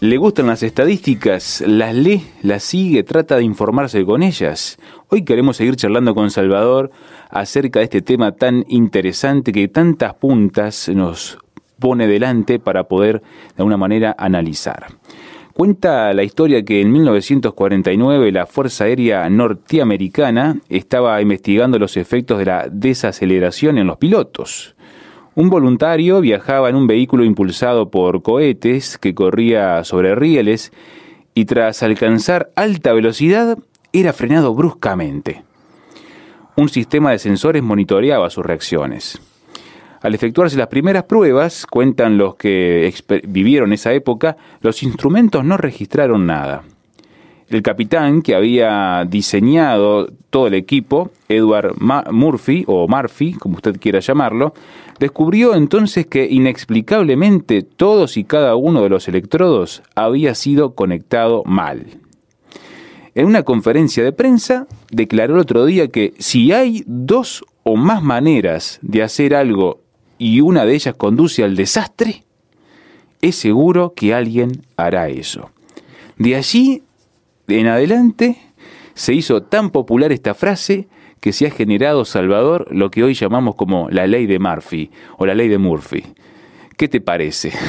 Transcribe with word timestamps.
¿Le 0.00 0.16
gustan 0.16 0.46
las 0.46 0.62
estadísticas? 0.62 1.62
¿Las 1.66 1.94
lee? 1.94 2.24
¿Las 2.40 2.62
sigue? 2.62 3.02
¿Trata 3.02 3.36
de 3.36 3.42
informarse 3.42 4.02
con 4.06 4.22
ellas? 4.22 4.78
Hoy 5.08 5.26
queremos 5.26 5.58
seguir 5.58 5.76
charlando 5.76 6.14
con 6.14 6.30
Salvador 6.30 6.90
acerca 7.28 7.80
de 7.80 7.84
este 7.84 8.00
tema 8.00 8.32
tan 8.32 8.64
interesante 8.68 9.52
que 9.52 9.68
tantas 9.68 10.14
puntas 10.14 10.88
nos 10.88 11.36
pone 11.78 12.06
delante 12.06 12.58
para 12.58 12.84
poder 12.84 13.20
de 13.20 13.54
alguna 13.58 13.76
manera 13.76 14.16
analizar. 14.16 14.86
Cuenta 15.52 16.14
la 16.14 16.22
historia 16.22 16.64
que 16.64 16.80
en 16.80 16.90
1949 16.92 18.32
la 18.32 18.46
Fuerza 18.46 18.84
Aérea 18.84 19.28
Norteamericana 19.28 20.62
estaba 20.70 21.20
investigando 21.20 21.78
los 21.78 21.98
efectos 21.98 22.38
de 22.38 22.46
la 22.46 22.68
desaceleración 22.72 23.76
en 23.76 23.88
los 23.88 23.98
pilotos. 23.98 24.74
Un 25.40 25.48
voluntario 25.48 26.20
viajaba 26.20 26.68
en 26.68 26.76
un 26.76 26.86
vehículo 26.86 27.24
impulsado 27.24 27.90
por 27.90 28.20
cohetes 28.20 28.98
que 28.98 29.14
corría 29.14 29.82
sobre 29.84 30.14
rieles 30.14 30.70
y 31.32 31.46
tras 31.46 31.82
alcanzar 31.82 32.50
alta 32.56 32.92
velocidad 32.92 33.56
era 33.94 34.12
frenado 34.12 34.54
bruscamente. 34.54 35.42
Un 36.56 36.68
sistema 36.68 37.12
de 37.12 37.18
sensores 37.18 37.62
monitoreaba 37.62 38.28
sus 38.28 38.44
reacciones. 38.44 39.18
Al 40.02 40.14
efectuarse 40.14 40.58
las 40.58 40.68
primeras 40.68 41.04
pruebas, 41.04 41.64
cuentan 41.64 42.18
los 42.18 42.34
que 42.34 42.92
vivieron 43.26 43.72
esa 43.72 43.94
época, 43.94 44.36
los 44.60 44.82
instrumentos 44.82 45.42
no 45.42 45.56
registraron 45.56 46.26
nada. 46.26 46.64
El 47.50 47.62
capitán 47.62 48.22
que 48.22 48.36
había 48.36 49.04
diseñado 49.08 50.06
todo 50.30 50.46
el 50.46 50.54
equipo, 50.54 51.10
Edward 51.28 51.74
Murphy, 52.12 52.62
o 52.68 52.86
Murphy, 52.86 53.32
como 53.32 53.56
usted 53.56 53.80
quiera 53.80 53.98
llamarlo, 53.98 54.54
descubrió 55.00 55.56
entonces 55.56 56.06
que 56.06 56.28
inexplicablemente 56.30 57.62
todos 57.62 58.16
y 58.16 58.22
cada 58.22 58.54
uno 58.54 58.82
de 58.84 58.88
los 58.88 59.08
electrodos 59.08 59.82
había 59.96 60.36
sido 60.36 60.76
conectado 60.76 61.42
mal. 61.44 61.86
En 63.16 63.26
una 63.26 63.42
conferencia 63.42 64.04
de 64.04 64.12
prensa 64.12 64.68
declaró 64.92 65.34
el 65.34 65.40
otro 65.40 65.64
día 65.64 65.88
que 65.88 66.14
si 66.20 66.52
hay 66.52 66.84
dos 66.86 67.44
o 67.64 67.74
más 67.74 68.00
maneras 68.00 68.78
de 68.80 69.02
hacer 69.02 69.34
algo 69.34 69.80
y 70.18 70.40
una 70.40 70.64
de 70.64 70.74
ellas 70.76 70.94
conduce 70.94 71.42
al 71.42 71.56
desastre, 71.56 72.22
es 73.20 73.34
seguro 73.34 73.92
que 73.96 74.14
alguien 74.14 74.62
hará 74.76 75.08
eso. 75.08 75.50
De 76.16 76.36
allí 76.36 76.84
en 77.50 77.66
adelante 77.66 78.36
se 78.94 79.14
hizo 79.14 79.42
tan 79.42 79.70
popular 79.70 80.12
esta 80.12 80.34
frase 80.34 80.88
que 81.20 81.32
se 81.32 81.46
ha 81.46 81.50
generado, 81.50 82.04
Salvador, 82.04 82.66
lo 82.70 82.90
que 82.90 83.02
hoy 83.02 83.14
llamamos 83.14 83.54
como 83.54 83.88
la 83.90 84.06
ley 84.06 84.26
de 84.26 84.38
Murphy 84.38 84.90
o 85.18 85.26
la 85.26 85.34
ley 85.34 85.48
de 85.48 85.58
Murphy. 85.58 86.04
¿Qué 86.76 86.88
te 86.88 87.00
parece? 87.00 87.52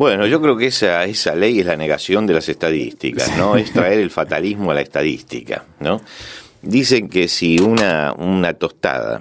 Bueno, 0.00 0.26
yo 0.26 0.40
creo 0.40 0.56
que 0.56 0.68
esa, 0.68 1.04
esa 1.04 1.34
ley 1.34 1.60
es 1.60 1.66
la 1.66 1.76
negación 1.76 2.26
de 2.26 2.32
las 2.32 2.48
estadísticas, 2.48 3.36
¿no? 3.36 3.56
Es 3.56 3.70
traer 3.70 4.00
el 4.00 4.08
fatalismo 4.08 4.70
a 4.70 4.74
la 4.74 4.80
estadística, 4.80 5.66
¿no? 5.78 6.00
Dicen 6.62 7.10
que 7.10 7.28
si 7.28 7.58
una, 7.58 8.14
una 8.16 8.54
tostada 8.54 9.20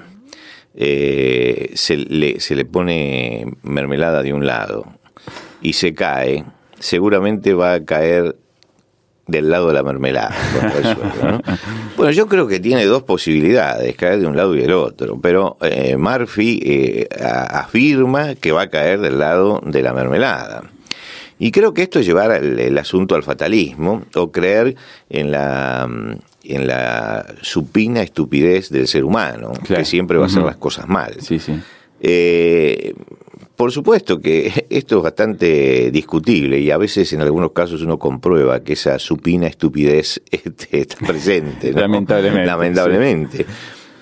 eh, 0.76 1.72
se, 1.74 1.98
le, 1.98 2.40
se 2.40 2.56
le 2.56 2.64
pone 2.64 3.46
mermelada 3.62 4.24
de 4.24 4.32
un 4.32 4.46
lado 4.46 4.86
y 5.62 5.74
se 5.74 5.94
cae, 5.94 6.46
seguramente 6.80 7.54
va 7.54 7.74
a 7.74 7.84
caer 7.84 8.38
del 9.30 9.50
lado 9.50 9.68
de 9.68 9.74
la 9.74 9.84
mermelada. 9.84 10.36
bueno, 11.98 12.12
yo 12.12 12.28
creo 12.28 12.48
que 12.48 12.60
tiene 12.60 12.86
dos 12.86 13.04
posibilidades, 13.04 13.96
caer 13.96 14.20
de 14.20 14.28
un 14.28 14.36
lado 14.36 14.56
y 14.56 14.62
del 14.62 14.74
otro, 14.74 15.20
pero 15.22 15.58
eh, 15.62 15.98
Murphy 15.98 16.60
eh, 16.64 17.08
afirma 17.20 18.36
que 18.36 18.52
va 18.52 18.64
a 18.64 18.70
caer 18.70 19.00
del 19.00 19.20
lado 19.20 19.62
de 19.66 19.82
la 19.82 19.94
mermelada. 19.94 20.64
Y 21.38 21.52
creo 21.52 21.74
que 21.74 21.84
esto 21.84 22.00
es 22.00 22.06
llevar 22.06 22.32
el, 22.44 22.78
asunto 22.78 23.16
al 23.16 23.24
fatalismo 23.24 24.04
o 24.16 24.30
creer 24.30 24.76
en 25.10 25.32
la, 25.32 25.90
en 26.44 26.68
la 26.68 27.26
supina 27.42 28.02
estupidez 28.02 28.70
del 28.70 28.88
ser 28.90 29.06
humano, 29.06 29.54
que 29.66 29.86
siempre 29.86 30.18
va 30.18 30.26
a 30.26 30.28
hacer 30.28 30.44
las 30.44 30.58
cosas 30.58 30.90
mal. 30.90 31.16
Sí, 31.22 31.40
sí. 31.40 31.58
Eh, 32.02 32.94
por 33.60 33.74
supuesto 33.74 34.22
que 34.22 34.66
esto 34.70 34.98
es 35.00 35.04
bastante 35.04 35.92
discutible 35.92 36.62
y 36.62 36.72
a 36.72 36.78
veces 36.78 37.12
en 37.12 37.20
algunos 37.20 37.52
casos 37.52 37.82
uno 37.82 38.00
comprueba 38.00 38.62
que 38.62 38.72
esa 38.72 38.98
supina 39.00 39.48
estupidez 39.48 40.22
este, 40.32 40.80
está 40.80 41.06
presente. 41.06 41.74
Lamentablemente. 41.74 42.46
Lamentablemente. 42.46 43.46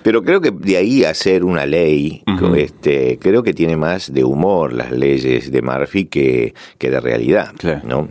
Pero 0.04 0.24
creo 0.24 0.42
que 0.42 0.52
de 0.52 0.78
ahí 0.78 1.04
hacer 1.04 1.44
una 1.44 1.66
ley, 1.66 2.22
este, 2.56 3.18
creo 3.20 3.42
que 3.42 3.56
tiene 3.56 3.76
más 3.76 4.14
de 4.14 4.24
humor 4.24 4.74
las 4.74 4.92
leyes 4.92 5.52
de 5.52 5.62
Murphy 5.64 6.06
que, 6.06 6.54
que 6.78 6.92
de 6.92 7.00
realidad, 7.00 7.52
¿no? 7.84 8.10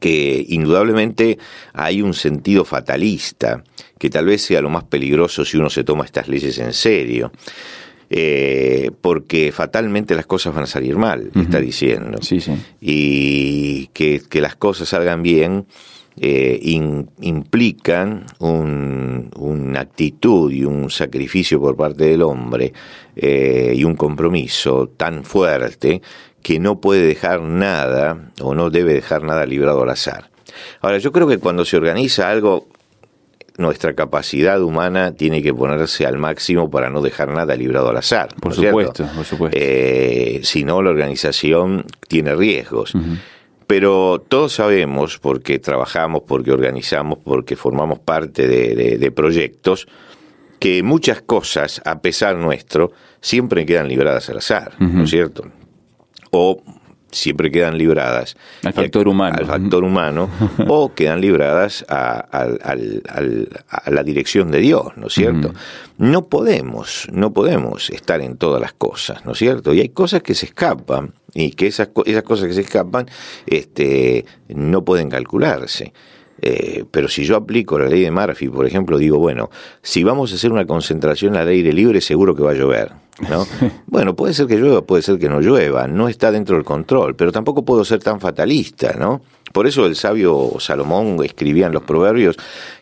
Que 0.00 0.44
indudablemente 0.48 1.38
hay 1.74 2.02
un 2.02 2.12
sentido 2.12 2.64
fatalista, 2.64 3.62
que 4.00 4.10
tal 4.10 4.26
vez 4.26 4.42
sea 4.42 4.60
lo 4.60 4.68
más 4.68 4.82
peligroso 4.82 5.44
si 5.44 5.56
uno 5.56 5.70
se 5.70 5.84
toma 5.84 6.04
estas 6.04 6.26
leyes 6.26 6.58
en 6.58 6.72
serio. 6.72 7.30
Eh, 8.08 8.92
porque 9.00 9.50
fatalmente 9.50 10.14
las 10.14 10.26
cosas 10.26 10.54
van 10.54 10.64
a 10.64 10.68
salir 10.68 10.96
mal, 10.96 11.32
está 11.34 11.60
diciendo. 11.60 12.18
Sí, 12.22 12.40
sí. 12.40 12.52
Y 12.80 13.86
que, 13.88 14.22
que 14.28 14.40
las 14.40 14.54
cosas 14.54 14.90
salgan 14.90 15.22
bien 15.22 15.66
eh, 16.18 16.58
implican 17.20 18.24
un, 18.38 19.30
una 19.36 19.80
actitud 19.80 20.50
y 20.50 20.64
un 20.64 20.88
sacrificio 20.88 21.60
por 21.60 21.76
parte 21.76 22.04
del 22.04 22.22
hombre 22.22 22.72
eh, 23.14 23.74
y 23.76 23.84
un 23.84 23.96
compromiso 23.96 24.88
tan 24.96 25.24
fuerte 25.24 26.00
que 26.42 26.58
no 26.58 26.80
puede 26.80 27.06
dejar 27.06 27.42
nada 27.42 28.30
o 28.40 28.54
no 28.54 28.70
debe 28.70 28.94
dejar 28.94 29.24
nada 29.24 29.44
librado 29.44 29.82
al 29.82 29.90
azar. 29.90 30.30
Ahora, 30.80 30.96
yo 30.96 31.12
creo 31.12 31.28
que 31.28 31.36
cuando 31.36 31.66
se 31.66 31.76
organiza 31.76 32.30
algo, 32.30 32.66
nuestra 33.58 33.94
capacidad 33.94 34.60
humana 34.62 35.12
tiene 35.12 35.42
que 35.42 35.54
ponerse 35.54 36.06
al 36.06 36.18
máximo 36.18 36.70
para 36.70 36.90
no 36.90 37.00
dejar 37.00 37.28
nada 37.28 37.56
librado 37.56 37.90
al 37.90 37.96
azar. 37.96 38.28
Por 38.40 38.54
supuesto, 38.54 39.06
por 39.14 39.24
supuesto. 39.24 39.58
Eh, 39.60 40.40
si 40.42 40.64
no, 40.64 40.82
la 40.82 40.90
organización 40.90 41.84
tiene 42.08 42.34
riesgos. 42.34 42.92
Pero 43.66 44.22
todos 44.28 44.52
sabemos, 44.54 45.18
porque 45.18 45.58
trabajamos, 45.58 46.22
porque 46.26 46.52
organizamos, 46.52 47.18
porque 47.18 47.56
formamos 47.56 47.98
parte 47.98 48.46
de, 48.46 49.10
proyectos, 49.10 49.88
que 50.60 50.82
muchas 50.82 51.20
cosas, 51.22 51.82
a 51.84 52.00
pesar 52.00 52.36
nuestro, 52.36 52.92
siempre 53.20 53.66
quedan 53.66 53.88
libradas 53.88 54.30
al 54.30 54.38
azar, 54.38 54.74
¿no 54.78 55.04
es 55.04 55.10
cierto? 55.10 55.44
O 56.30 56.62
siempre 57.10 57.50
quedan 57.50 57.78
libradas 57.78 58.36
al 58.62 58.72
factor 58.72 59.08
humano, 59.08 59.36
al 59.38 59.46
factor 59.46 59.84
humano 59.84 60.28
o 60.68 60.92
quedan 60.92 61.20
libradas 61.20 61.84
a, 61.88 62.46
la 63.86 64.02
dirección 64.02 64.50
de 64.50 64.58
Dios, 64.58 64.96
¿no 64.96 65.06
es 65.06 65.14
cierto? 65.14 65.52
No 65.98 66.26
podemos, 66.26 67.08
no 67.12 67.32
podemos 67.32 67.90
estar 67.90 68.20
en 68.20 68.36
todas 68.36 68.60
las 68.60 68.72
cosas, 68.72 69.24
¿no 69.24 69.32
es 69.32 69.38
cierto? 69.38 69.72
Y 69.72 69.80
hay 69.80 69.88
cosas 69.88 70.22
que 70.22 70.34
se 70.34 70.46
escapan 70.46 71.14
y 71.34 71.52
que 71.52 71.66
esas, 71.66 71.90
esas 72.04 72.22
cosas 72.22 72.48
que 72.48 72.54
se 72.54 72.62
escapan 72.62 73.06
este, 73.46 74.24
no 74.48 74.84
pueden 74.84 75.08
calcularse. 75.08 75.92
Eh, 76.42 76.84
pero 76.90 77.08
si 77.08 77.24
yo 77.24 77.36
aplico 77.36 77.78
la 77.78 77.86
ley 77.86 78.02
de 78.02 78.10
Murphy, 78.10 78.48
por 78.48 78.66
ejemplo, 78.66 78.98
digo, 78.98 79.18
bueno, 79.18 79.50
si 79.82 80.04
vamos 80.04 80.32
a 80.32 80.34
hacer 80.36 80.52
una 80.52 80.66
concentración 80.66 81.36
al 81.36 81.48
aire 81.48 81.72
libre, 81.72 82.00
seguro 82.00 82.34
que 82.34 82.42
va 82.42 82.50
a 82.50 82.54
llover. 82.54 82.92
¿no? 83.28 83.46
Bueno, 83.86 84.14
puede 84.14 84.34
ser 84.34 84.46
que 84.46 84.56
llueva, 84.56 84.82
puede 84.82 85.02
ser 85.02 85.18
que 85.18 85.28
no 85.28 85.40
llueva, 85.40 85.86
no 85.86 86.08
está 86.08 86.30
dentro 86.30 86.56
del 86.56 86.64
control, 86.64 87.16
pero 87.16 87.32
tampoco 87.32 87.64
puedo 87.64 87.84
ser 87.84 88.02
tan 88.02 88.20
fatalista, 88.20 88.94
¿no? 88.98 89.22
Por 89.52 89.66
eso 89.66 89.86
el 89.86 89.96
sabio 89.96 90.56
Salomón 90.58 91.16
escribía 91.24 91.66
en 91.66 91.72
los 91.72 91.82
proverbios 91.82 92.36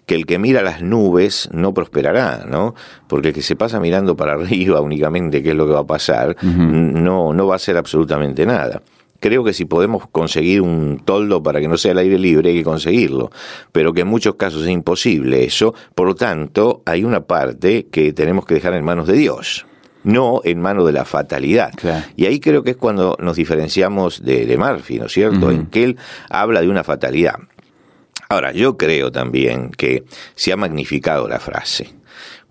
que 0.06 0.16
el 0.16 0.26
que 0.26 0.38
mira 0.38 0.62
las 0.62 0.82
nubes 0.82 1.48
no 1.52 1.72
prosperará, 1.72 2.46
¿no? 2.48 2.74
Porque 3.06 3.28
el 3.28 3.34
que 3.34 3.42
se 3.42 3.54
pasa 3.54 3.78
mirando 3.78 4.16
para 4.16 4.32
arriba 4.34 4.80
únicamente 4.80 5.42
qué 5.42 5.50
es 5.50 5.56
lo 5.56 5.66
que 5.66 5.72
va 5.72 5.80
a 5.80 5.86
pasar, 5.86 6.36
no, 6.42 7.32
no 7.32 7.46
va 7.46 7.54
a 7.54 7.56
hacer 7.56 7.76
absolutamente 7.76 8.44
nada 8.44 8.82
creo 9.20 9.44
que 9.44 9.52
si 9.52 9.64
podemos 9.64 10.06
conseguir 10.08 10.60
un 10.60 11.00
toldo 11.04 11.42
para 11.42 11.60
que 11.60 11.68
no 11.68 11.76
sea 11.76 11.92
el 11.92 11.98
aire 11.98 12.18
libre, 12.18 12.50
hay 12.50 12.58
que 12.58 12.64
conseguirlo, 12.64 13.30
pero 13.72 13.92
que 13.92 14.02
en 14.02 14.08
muchos 14.08 14.34
casos 14.36 14.62
es 14.62 14.70
imposible 14.70 15.44
eso, 15.44 15.74
por 15.94 16.06
lo 16.06 16.14
tanto, 16.14 16.82
hay 16.84 17.04
una 17.04 17.20
parte 17.20 17.86
que 17.86 18.12
tenemos 18.12 18.46
que 18.46 18.54
dejar 18.54 18.74
en 18.74 18.84
manos 18.84 19.06
de 19.06 19.14
Dios 19.14 19.66
no 20.04 20.42
en 20.44 20.60
manos 20.60 20.84
de 20.84 20.92
la 20.92 21.06
fatalidad. 21.06 21.72
Y 22.14 22.26
ahí 22.26 22.38
creo 22.38 22.62
que 22.62 22.72
es 22.72 22.76
cuando 22.76 23.16
nos 23.20 23.36
diferenciamos 23.36 24.22
de, 24.22 24.44
de 24.44 24.58
Murphy, 24.58 24.98
¿no 24.98 25.06
es 25.06 25.12
cierto? 25.12 25.50
En 25.50 25.66
que 25.66 25.82
él 25.84 25.96
habla 26.28 26.60
de 26.60 26.68
una 26.68 26.84
fatalidad. 26.84 27.36
Ahora, 28.28 28.52
yo 28.52 28.76
creo 28.76 29.10
también 29.10 29.70
que 29.70 30.04
se 30.34 30.52
ha 30.52 30.56
magnificado 30.56 31.26
la 31.26 31.40
frase. 31.40 31.94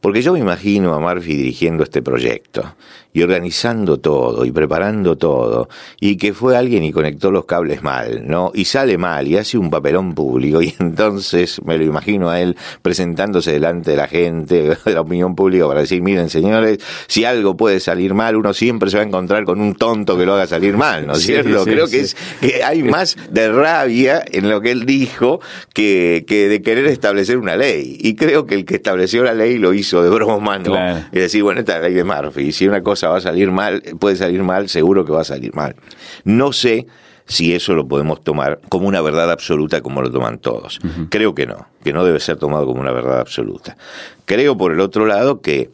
Porque 0.04 0.22
yo 0.22 0.34
me 0.34 0.40
imagino 0.40 0.94
a 0.94 1.00
Murphy 1.00 1.36
dirigiendo 1.36 1.84
este 1.84 2.02
proyecto 2.02 2.76
y 3.14 3.22
organizando 3.22 4.00
todo 4.00 4.44
y 4.44 4.52
preparando 4.52 5.18
todo 5.18 5.70
y 6.00 6.18
que 6.18 6.34
fue 6.34 6.58
alguien 6.58 6.84
y 6.84 6.92
conectó 6.92 7.32
los 7.32 7.46
cables 7.46 7.84
mal, 7.84 8.28
¿no? 8.28 8.52
Y 8.54 8.66
sale 8.66 8.98
mal 8.98 9.28
y 9.28 9.38
hace 9.38 9.58
un 9.58 9.70
papelón 9.70 10.14
público 10.14 10.62
y 10.62 10.76
entonces 10.80 11.62
me 11.64 11.78
lo 11.78 11.86
imagino 11.86 12.30
a 12.30 12.42
él 12.42 12.58
presentándose 12.82 13.54
delante 13.54 13.92
de 13.92 13.98
la 13.98 14.08
gente, 14.08 14.76
de 14.86 14.94
la 14.94 15.02
opinión 15.02 15.36
pública 15.36 15.68
para 15.68 15.82
decir, 15.82 16.02
miren 16.02 16.30
señores, 16.30 16.80
si 17.08 17.24
algo 17.24 17.56
puede 17.56 17.80
salir 17.80 18.14
mal, 18.14 18.36
uno 18.36 18.54
siempre 18.54 18.90
se 18.90 18.98
va 18.98 19.04
a 19.04 19.06
encontrar 19.06 19.46
con 19.46 19.62
un 19.62 19.76
tonto 19.76 20.18
que 20.18 20.26
lo 20.26 20.34
haga 20.34 20.48
salir 20.48 20.76
mal, 20.76 21.08
¿no 21.08 21.14
es 21.14 21.22
cierto? 21.22 21.64
Creo 21.64 21.88
que 21.88 22.02
es 22.02 22.18
que 22.42 22.64
hay 22.64 22.84
más 22.84 23.16
de 23.30 23.50
rabia 23.52 24.24
en 24.30 24.50
lo 24.50 24.60
que 24.60 24.72
él 24.72 24.86
dijo 24.86 25.40
que, 25.74 26.26
que 26.28 26.50
de 26.50 26.62
querer 26.62 26.88
establecer 26.88 27.38
una 27.38 27.56
ley. 27.56 27.98
Y 28.00 28.16
creo 28.16 28.46
que 28.46 28.56
el 28.56 28.66
que 28.66 28.76
estableció 28.76 29.24
la 29.24 29.34
ley 29.34 29.53
lo 29.58 29.74
hizo 29.74 30.04
de 30.04 30.10
broma, 30.10 30.60
¿no? 30.60 30.78
Es 31.12 31.22
decir, 31.22 31.44
bueno, 31.44 31.60
esta 31.60 31.76
es 31.76 31.82
la 31.82 31.88
ley 31.88 31.96
de 31.96 32.04
Murphy, 32.04 32.52
si 32.52 32.68
una 32.68 32.82
cosa 32.82 33.10
va 33.10 33.18
a 33.18 33.22
salir 33.22 33.52
mal, 33.52 33.82
puede 34.00 34.16
salir 34.16 34.44
mal, 34.44 34.70
seguro 34.70 35.06
que 35.06 35.12
va 35.12 35.22
a 35.22 35.26
salir 35.26 35.54
mal. 35.54 35.76
No 36.24 36.54
sé 36.54 36.88
si 37.26 37.54
eso 37.54 37.74
lo 37.74 37.88
podemos 37.88 38.24
tomar 38.24 38.60
como 38.70 38.88
una 38.88 39.02
verdad 39.02 39.32
absoluta 39.32 39.82
como 39.82 40.02
lo 40.02 40.12
toman 40.12 40.40
todos. 40.40 40.80
Creo 41.10 41.34
que 41.34 41.46
no, 41.46 41.68
que 41.84 41.94
no 41.94 42.04
debe 42.04 42.20
ser 42.20 42.38
tomado 42.38 42.66
como 42.66 42.82
una 42.82 42.92
verdad 42.92 43.20
absoluta. 43.20 43.78
Creo, 44.26 44.58
por 44.58 44.74
el 44.74 44.80
otro 44.80 45.06
lado, 45.06 45.42
que 45.42 45.70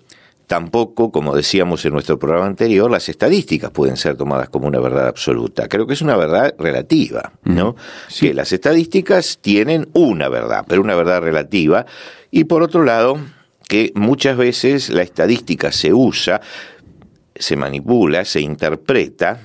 tampoco, 0.50 1.12
como 1.12 1.36
decíamos 1.36 1.86
en 1.86 1.94
nuestro 1.94 2.18
programa 2.18 2.48
anterior, 2.48 2.90
las 2.90 3.08
estadísticas 3.08 3.72
pueden 3.72 3.98
ser 3.98 4.18
tomadas 4.18 4.50
como 4.50 4.68
una 4.68 4.80
verdad 4.80 5.08
absoluta. 5.08 5.68
Creo 5.68 5.86
que 5.86 5.94
es 5.94 6.02
una 6.02 6.18
verdad 6.18 6.56
relativa, 6.58 7.34
¿no? 7.44 7.76
Que 8.20 8.34
las 8.34 8.52
estadísticas 8.52 9.38
tienen 9.42 9.90
una 9.94 10.28
verdad, 10.28 10.66
pero 10.68 10.82
una 10.82 10.96
verdad 10.96 11.22
relativa. 11.22 11.86
Y 12.32 12.46
por 12.46 12.64
otro 12.64 12.84
lado, 12.84 13.20
que 13.70 13.92
muchas 13.94 14.36
veces 14.36 14.90
la 14.90 15.04
estadística 15.04 15.72
se 15.72 15.94
usa, 15.94 16.42
se 17.36 17.56
manipula, 17.56 18.26
se 18.26 18.42
interpreta 18.42 19.42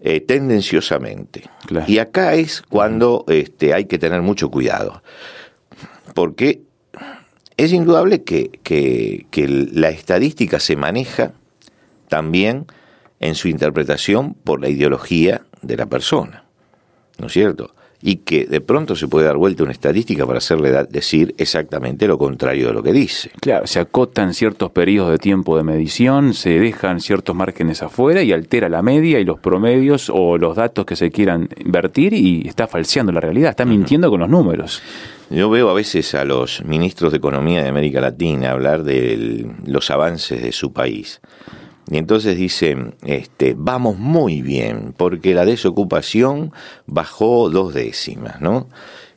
eh, 0.00 0.20
tendenciosamente. 0.20 1.44
Y 1.86 1.98
acá 1.98 2.34
es 2.34 2.60
cuando 2.60 3.24
este, 3.26 3.72
hay 3.72 3.86
que 3.86 3.98
tener 3.98 4.20
mucho 4.20 4.50
cuidado, 4.50 5.02
porque 6.14 6.60
es 7.56 7.72
indudable 7.72 8.22
que, 8.22 8.50
que, 8.62 9.26
que 9.30 9.48
la 9.48 9.88
estadística 9.88 10.60
se 10.60 10.76
maneja 10.76 11.32
también 12.08 12.66
en 13.18 13.34
su 13.34 13.48
interpretación 13.48 14.34
por 14.34 14.60
la 14.60 14.68
ideología 14.68 15.40
de 15.62 15.78
la 15.78 15.86
persona, 15.86 16.44
¿no 17.16 17.28
es 17.28 17.32
cierto? 17.32 17.74
Y 18.02 18.16
que 18.16 18.46
de 18.46 18.60
pronto 18.60 18.94
se 18.94 19.08
puede 19.08 19.26
dar 19.26 19.36
vuelta 19.36 19.64
una 19.64 19.72
estadística 19.72 20.26
para 20.26 20.38
hacerle 20.38 20.72
decir 20.88 21.34
exactamente 21.38 22.06
lo 22.06 22.18
contrario 22.18 22.68
de 22.68 22.72
lo 22.72 22.82
que 22.82 22.92
dice. 22.92 23.30
Claro, 23.40 23.66
se 23.66 23.80
acotan 23.80 24.34
ciertos 24.34 24.70
periodos 24.70 25.10
de 25.10 25.18
tiempo 25.18 25.56
de 25.56 25.64
medición, 25.64 26.34
se 26.34 26.58
dejan 26.58 27.00
ciertos 27.00 27.34
márgenes 27.34 27.82
afuera 27.82 28.22
y 28.22 28.32
altera 28.32 28.68
la 28.68 28.82
media 28.82 29.18
y 29.18 29.24
los 29.24 29.40
promedios 29.40 30.10
o 30.12 30.38
los 30.38 30.56
datos 30.56 30.86
que 30.86 30.96
se 30.96 31.10
quieran 31.10 31.48
invertir 31.58 32.12
y 32.14 32.46
está 32.46 32.66
falseando 32.66 33.12
la 33.12 33.20
realidad, 33.20 33.50
está 33.50 33.64
mintiendo 33.64 34.10
con 34.10 34.20
los 34.20 34.28
números. 34.28 34.82
Yo 35.30 35.50
veo 35.50 35.68
a 35.68 35.74
veces 35.74 36.14
a 36.14 36.24
los 36.24 36.64
ministros 36.64 37.12
de 37.12 37.18
Economía 37.18 37.62
de 37.62 37.68
América 37.68 38.00
Latina 38.00 38.52
hablar 38.52 38.82
de 38.82 39.46
los 39.66 39.90
avances 39.90 40.42
de 40.42 40.52
su 40.52 40.72
país. 40.72 41.20
Y 41.90 41.96
entonces 41.96 42.36
dicen, 42.36 42.94
este, 43.04 43.54
vamos 43.56 43.98
muy 43.98 44.42
bien, 44.42 44.94
porque 44.96 45.34
la 45.34 45.44
desocupación 45.44 46.52
bajó 46.86 47.48
dos 47.48 47.72
décimas, 47.72 48.40
¿no? 48.40 48.68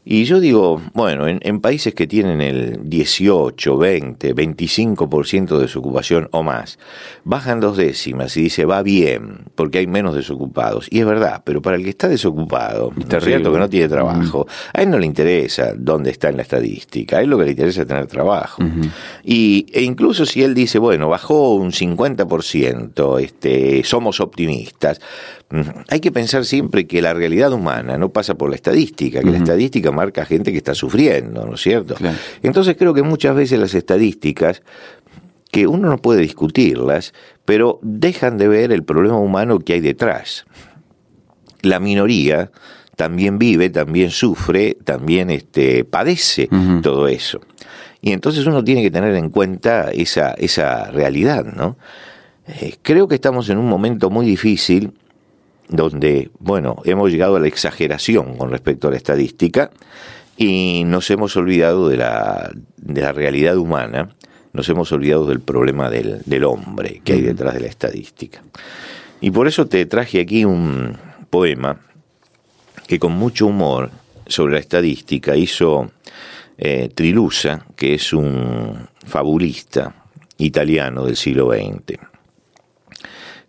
Y 0.03 0.24
yo 0.24 0.39
digo, 0.39 0.81
bueno, 0.94 1.27
en, 1.27 1.62
países 1.62 1.94
que 1.94 2.07
tienen 2.07 2.42
el 2.42 2.89
18, 2.89 3.77
20, 3.77 4.36
25% 4.36 5.56
de 5.56 5.62
desocupación 5.62 6.27
o 6.31 6.42
más, 6.42 6.80
bajan 7.24 7.59
dos 7.59 7.77
décimas 7.77 8.36
y 8.36 8.42
dice, 8.42 8.65
va 8.65 8.81
bien, 8.81 9.45
porque 9.53 9.77
hay 9.77 9.86
menos 9.86 10.15
desocupados. 10.15 10.88
Y 10.89 11.01
es 11.01 11.06
verdad, 11.06 11.44
pero 11.45 11.62
para 11.62 11.75
el 11.75 11.83
que 11.83 11.92
está 11.92 12.07
desocupado, 12.07 12.92
es 12.98 13.24
cierto 13.24 13.53
que 13.53 13.59
no 13.59 13.69
tiene 13.69 13.88
trabajo, 13.88 14.48
a 14.74 14.81
él 14.81 14.89
no 14.89 14.98
le 14.98 15.06
interesa 15.06 15.74
dónde 15.77 16.09
está 16.09 16.30
en 16.30 16.38
la 16.38 16.44
estadística, 16.44 17.18
a 17.18 17.21
él 17.21 17.30
lo 17.30 17.38
que 17.38 17.45
le 17.45 17.51
interesa 17.51 17.81
es 17.81 17.88
tener 17.88 18.07
trabajo. 18.07 18.63
y, 19.24 19.68
e 19.71 19.83
incluso 19.83 20.25
si 20.25 20.42
él 20.42 20.56
dice, 20.56 20.80
bueno, 20.80 21.09
bajó 21.09 21.53
un 21.53 21.71
50%, 21.71 23.19
este, 23.21 23.83
somos 23.83 24.19
optimistas, 24.19 25.00
hay 25.89 26.00
que 26.00 26.12
pensar 26.12 26.45
siempre 26.45 26.88
que 26.88 27.01
la 27.01 27.13
realidad 27.13 27.51
humana 27.51 27.98
no 27.98 28.09
pasa 28.09 28.36
por 28.36 28.50
la 28.50 28.56
estadística, 28.56 29.21
que 29.21 29.31
la 29.31 29.38
estadística 29.38 29.92
marca 29.92 30.25
gente 30.25 30.51
que 30.51 30.57
está 30.57 30.74
sufriendo, 30.74 31.45
¿no 31.45 31.56
es 31.56 31.62
cierto? 31.62 31.95
Entonces 32.42 32.75
creo 32.77 32.94
que 32.94 33.03
muchas 33.03 33.36
veces 33.36 33.59
las 33.59 33.74
estadísticas, 33.74 34.62
que 35.51 35.68
uno 35.68 35.89
no 35.89 35.98
puede 35.98 36.21
discutirlas, 36.21 37.13
pero 37.44 37.80
dejan 37.81 38.38
de 38.38 38.48
ver 38.48 38.71
el 38.71 38.83
problema 38.83 39.18
humano 39.18 39.59
que 39.59 39.74
hay 39.74 39.81
detrás. 39.81 40.45
La 41.62 41.80
minoría 41.80 42.51
también 42.95 43.38
vive, 43.38 43.69
también 43.69 44.12
sufre, 44.12 44.77
también 44.83 45.30
este, 45.30 45.83
padece 45.83 46.50
todo 46.81 47.07
eso. 47.07 47.42
Y 48.01 48.13
entonces 48.13 48.45
uno 48.45 48.63
tiene 48.63 48.81
que 48.81 48.92
tener 48.92 49.13
en 49.15 49.30
cuenta 49.30 49.92
esa, 49.92 50.31
esa 50.31 50.89
realidad, 50.92 51.45
¿no? 51.45 51.77
Eh, 52.48 52.75
creo 52.81 53.07
que 53.07 53.15
estamos 53.15 53.50
en 53.50 53.57
un 53.57 53.68
momento 53.68 54.09
muy 54.09 54.25
difícil 54.25 54.94
donde, 55.71 56.29
bueno, 56.39 56.75
hemos 56.83 57.09
llegado 57.12 57.38
a 57.38 57.39
la 57.39 57.47
exageración 57.47 58.38
con 58.38 58.51
respecto 58.51 58.88
a 58.88 58.91
la 58.91 58.97
estadística 58.97 59.71
y 60.38 60.83
nos 60.85 61.09
hemos 61.09 61.35
olvidado 61.38 61.88
de 61.88 61.97
la, 61.97 62.51
de 62.77 63.01
la 63.01 63.13
realidad 63.13 63.57
humana, 63.57 64.09
nos 64.53 64.68
hemos 64.68 64.91
olvidado 64.91 65.25
del 65.27 65.39
problema 65.39 65.89
del, 65.89 66.21
del 66.25 66.44
hombre 66.44 67.01
que 67.03 67.13
hay 67.13 67.21
detrás 67.21 67.53
de 67.53 67.62
la 67.62 67.68
estadística. 67.68 68.44
Y 69.21 69.31
por 69.31 69.47
eso 69.47 69.65
te 69.68 69.85
traje 69.85 70.19
aquí 70.19 70.44
un 70.44 70.97
poema 71.29 71.79
que 72.85 73.00
con 73.00 73.13
mucho 73.13 73.47
humor 73.47 73.91
sobre 74.27 74.56
la 74.56 74.59
estadística 74.59 75.38
hizo 75.38 75.91
eh, 76.57 76.89
Trilusa, 76.94 77.65
que 77.77 77.94
es 77.94 78.12
un 78.12 78.89
fabulista 79.06 79.95
italiano 80.38 81.06
del 81.06 81.15
siglo 81.15 81.51
XX 81.51 82.11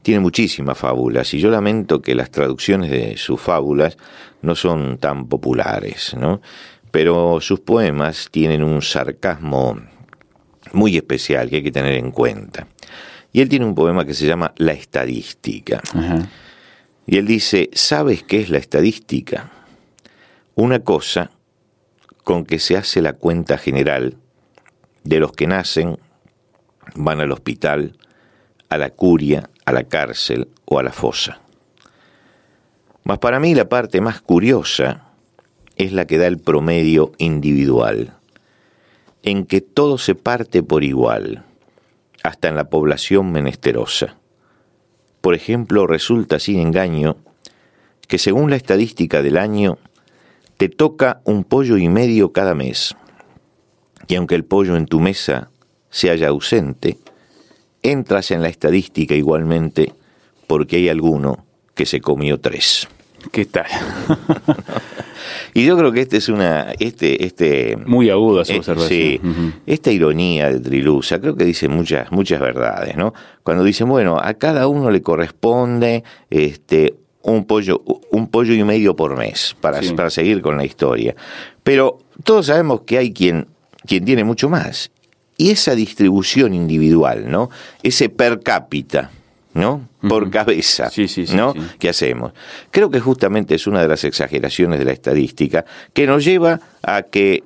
tiene 0.02 0.20
muchísimas 0.20 0.76
fábulas 0.76 1.32
y 1.34 1.38
yo 1.38 1.50
lamento 1.50 2.02
que 2.02 2.14
las 2.14 2.30
traducciones 2.30 2.90
de 2.90 3.16
sus 3.16 3.40
fábulas 3.40 3.96
no 4.42 4.54
son 4.54 4.98
tan 4.98 5.28
populares, 5.28 6.14
¿no? 6.18 6.40
Pero 6.90 7.40
sus 7.40 7.60
poemas 7.60 8.28
tienen 8.30 8.62
un 8.62 8.82
sarcasmo 8.82 9.80
muy 10.72 10.96
especial 10.96 11.48
que 11.48 11.56
hay 11.56 11.62
que 11.62 11.72
tener 11.72 11.94
en 11.94 12.10
cuenta. 12.10 12.66
Y 13.32 13.40
él 13.40 13.48
tiene 13.48 13.64
un 13.64 13.74
poema 13.74 14.04
que 14.04 14.14
se 14.14 14.26
llama 14.26 14.52
La 14.56 14.72
estadística. 14.72 15.80
Y 17.06 17.16
él 17.16 17.26
dice, 17.26 17.70
¿sabes 17.72 18.22
qué 18.22 18.40
es 18.40 18.50
la 18.50 18.58
estadística? 18.58 19.50
Una 20.54 20.80
cosa 20.80 21.30
con 22.24 22.44
que 22.44 22.58
se 22.58 22.76
hace 22.76 23.00
la 23.00 23.14
cuenta 23.14 23.56
general 23.56 24.18
de 25.02 25.18
los 25.18 25.32
que 25.32 25.46
nacen, 25.46 25.98
van 26.94 27.20
al 27.20 27.32
hospital, 27.32 27.96
a 28.72 28.78
la 28.78 28.90
curia, 28.90 29.50
a 29.64 29.72
la 29.72 29.84
cárcel 29.84 30.48
o 30.64 30.78
a 30.78 30.82
la 30.82 30.92
fosa. 30.92 31.40
Mas 33.04 33.18
para 33.18 33.40
mí 33.40 33.54
la 33.54 33.68
parte 33.68 34.00
más 34.00 34.20
curiosa 34.20 35.08
es 35.76 35.92
la 35.92 36.06
que 36.06 36.18
da 36.18 36.26
el 36.26 36.38
promedio 36.38 37.12
individual, 37.18 38.14
en 39.22 39.46
que 39.46 39.60
todo 39.60 39.98
se 39.98 40.14
parte 40.14 40.62
por 40.62 40.84
igual, 40.84 41.44
hasta 42.22 42.48
en 42.48 42.56
la 42.56 42.70
población 42.70 43.32
menesterosa. 43.32 44.16
Por 45.20 45.34
ejemplo, 45.34 45.86
resulta 45.86 46.38
sin 46.38 46.58
engaño 46.58 47.16
que 48.08 48.18
según 48.18 48.50
la 48.50 48.56
estadística 48.56 49.22
del 49.22 49.38
año, 49.38 49.78
te 50.56 50.68
toca 50.68 51.20
un 51.24 51.44
pollo 51.44 51.76
y 51.78 51.88
medio 51.88 52.32
cada 52.32 52.54
mes, 52.54 52.94
y 54.06 54.16
aunque 54.16 54.34
el 54.34 54.44
pollo 54.44 54.76
en 54.76 54.86
tu 54.86 55.00
mesa 55.00 55.50
se 55.90 56.10
haya 56.10 56.28
ausente, 56.28 56.98
entras 57.82 58.30
en 58.30 58.42
la 58.42 58.48
estadística 58.48 59.14
igualmente 59.14 59.92
porque 60.46 60.76
hay 60.76 60.88
alguno 60.88 61.44
que 61.74 61.86
se 61.86 62.00
comió 62.00 62.38
tres. 62.38 62.88
¿Qué 63.30 63.44
tal? 63.44 63.66
y 65.54 65.64
yo 65.64 65.76
creo 65.78 65.92
que 65.92 66.00
este 66.00 66.16
es 66.16 66.28
una, 66.28 66.72
este, 66.78 67.24
este, 67.24 67.76
muy 67.76 68.10
aguda 68.10 68.44
su 68.44 68.52
eh, 68.52 68.58
observación. 68.58 68.88
Sí, 68.88 69.20
esta 69.66 69.92
ironía 69.92 70.50
de 70.50 70.60
Trilusa, 70.60 71.20
creo 71.20 71.36
que 71.36 71.44
dice 71.44 71.68
muchas, 71.68 72.10
muchas 72.10 72.40
verdades, 72.40 72.96
¿no? 72.96 73.14
Cuando 73.42 73.62
dicen, 73.62 73.88
bueno, 73.88 74.18
a 74.20 74.34
cada 74.34 74.66
uno 74.66 74.90
le 74.90 75.02
corresponde, 75.02 76.02
este, 76.30 76.94
un 77.22 77.44
pollo, 77.44 77.82
un 78.10 78.28
pollo 78.28 78.54
y 78.54 78.64
medio 78.64 78.96
por 78.96 79.16
mes 79.16 79.56
para, 79.60 79.80
para 79.94 80.10
seguir 80.10 80.42
con 80.42 80.56
la 80.56 80.64
historia. 80.64 81.14
Pero 81.62 82.00
todos 82.24 82.46
sabemos 82.46 82.82
que 82.82 82.98
hay 82.98 83.12
quien, 83.12 83.46
quien 83.86 84.04
tiene 84.04 84.24
mucho 84.24 84.48
más 84.48 84.90
y 85.36 85.50
esa 85.50 85.74
distribución 85.74 86.54
individual, 86.54 87.30
¿no? 87.30 87.50
Ese 87.82 88.08
per 88.08 88.40
cápita 88.40 89.10
¿no? 89.54 89.88
Por 90.08 90.30
cabeza, 90.30 90.90
Sí, 90.90 91.08
sí, 91.08 91.26
sí, 91.26 91.36
¿no? 91.36 91.54
¿Qué 91.78 91.88
hacemos? 91.88 92.32
Creo 92.70 92.90
que 92.90 93.00
justamente 93.00 93.54
es 93.54 93.66
una 93.66 93.82
de 93.82 93.88
las 93.88 94.04
exageraciones 94.04 94.78
de 94.78 94.84
la 94.84 94.92
estadística 94.92 95.64
que 95.92 96.06
nos 96.06 96.24
lleva 96.24 96.60
a 96.82 97.02
que 97.02 97.44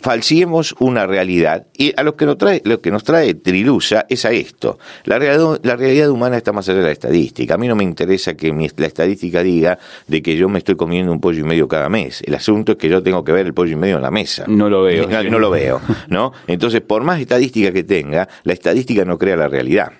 falsiemos 0.00 0.74
una 0.80 1.06
realidad 1.06 1.66
y 1.76 1.92
a 1.96 2.02
lo 2.02 2.16
que 2.16 2.26
nos 2.26 2.38
trae, 2.38 2.62
lo 2.64 2.80
que 2.80 2.90
nos 2.90 3.04
trae 3.04 3.34
Trilusa 3.34 4.06
es 4.08 4.24
a 4.24 4.30
esto. 4.32 4.78
La 5.04 5.18
realidad, 5.18 5.60
la 5.62 5.76
realidad 5.76 6.10
humana 6.10 6.36
está 6.36 6.52
más 6.52 6.68
allá 6.68 6.78
de 6.78 6.84
la 6.84 6.90
estadística. 6.90 7.54
A 7.54 7.58
mí 7.58 7.68
no 7.68 7.76
me 7.76 7.84
interesa 7.84 8.34
que 8.34 8.52
mi- 8.52 8.68
la 8.76 8.86
estadística 8.86 9.42
diga 9.42 9.78
de 10.06 10.22
que 10.22 10.36
yo 10.36 10.48
me 10.48 10.58
estoy 10.58 10.76
comiendo 10.76 11.12
un 11.12 11.20
pollo 11.20 11.40
y 11.40 11.44
medio 11.44 11.68
cada 11.68 11.88
mes. 11.88 12.22
El 12.26 12.34
asunto 12.34 12.72
es 12.72 12.78
que 12.78 12.88
yo 12.88 13.02
tengo 13.02 13.22
que 13.24 13.32
ver 13.32 13.46
el 13.46 13.54
pollo 13.54 13.72
y 13.72 13.76
medio 13.76 13.96
en 13.96 14.02
la 14.02 14.10
mesa. 14.10 14.44
No 14.48 14.68
lo 14.70 14.82
veo. 14.82 15.02
No, 15.24 15.30
no 15.30 15.38
lo 15.38 15.50
veo, 15.50 15.80
¿no? 16.08 16.32
Entonces, 16.46 16.80
por 16.80 17.02
más 17.04 17.20
estadística 17.20 17.72
que 17.72 17.84
tenga, 17.84 18.28
la 18.44 18.52
estadística 18.52 19.04
no 19.04 19.18
crea 19.18 19.36
la 19.36 19.48
realidad. 19.48 19.92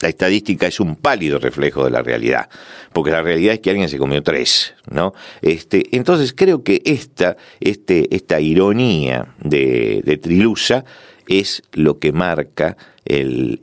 La 0.00 0.08
estadística 0.08 0.66
es 0.66 0.80
un 0.80 0.96
pálido 0.96 1.38
reflejo 1.38 1.84
de 1.84 1.90
la 1.90 2.02
realidad, 2.02 2.48
porque 2.92 3.10
la 3.10 3.22
realidad 3.22 3.54
es 3.54 3.60
que 3.60 3.70
alguien 3.70 3.88
se 3.88 3.98
comió 3.98 4.22
tres, 4.22 4.74
¿no? 4.90 5.12
Este, 5.42 5.84
entonces 5.96 6.32
creo 6.36 6.62
que 6.64 6.80
esta, 6.84 7.36
este, 7.60 8.14
esta 8.14 8.40
ironía 8.40 9.34
de, 9.42 10.02
de 10.04 10.16
Trilusa 10.16 10.84
es 11.28 11.62
lo 11.72 11.98
que 11.98 12.12
marca 12.12 12.76
el- 13.04 13.60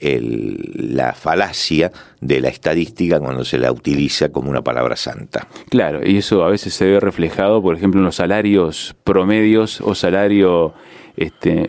la 0.96 1.14
falacia 1.14 1.92
de 2.22 2.40
la 2.40 2.50
estadística 2.50 3.20
cuando 3.20 3.44
se 3.46 3.58
la 3.58 3.72
utiliza 3.72 4.30
como 4.30 4.50
una 4.50 4.62
palabra 4.62 4.96
santa. 4.96 5.48
Claro, 5.70 6.02
y 6.08 6.18
eso 6.18 6.44
a 6.44 6.50
veces 6.50 6.74
se 6.74 6.86
ve 6.86 7.00
reflejado, 7.00 7.62
por 7.62 7.76
ejemplo, 7.76 8.00
en 8.00 8.06
los 8.06 8.16
salarios 8.16 8.96
promedios 9.04 9.82
o 9.82 9.96
salario 9.96 10.74
este, 11.18 11.68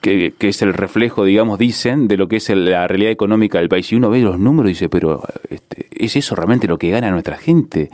que, 0.00 0.34
que 0.36 0.48
es 0.48 0.62
el 0.62 0.72
reflejo, 0.72 1.24
digamos, 1.24 1.58
dicen, 1.58 2.08
de 2.08 2.16
lo 2.16 2.28
que 2.28 2.36
es 2.36 2.48
la 2.50 2.88
realidad 2.88 3.12
económica 3.12 3.58
del 3.58 3.68
país. 3.68 3.92
Y 3.92 3.96
uno 3.96 4.10
ve 4.10 4.20
los 4.20 4.38
números 4.38 4.70
y 4.70 4.72
dice, 4.72 4.88
pero 4.88 5.22
este, 5.48 5.86
¿es 5.92 6.16
eso 6.16 6.34
realmente 6.34 6.66
lo 6.66 6.78
que 6.78 6.90
gana 6.90 7.10
nuestra 7.10 7.36
gente? 7.36 7.90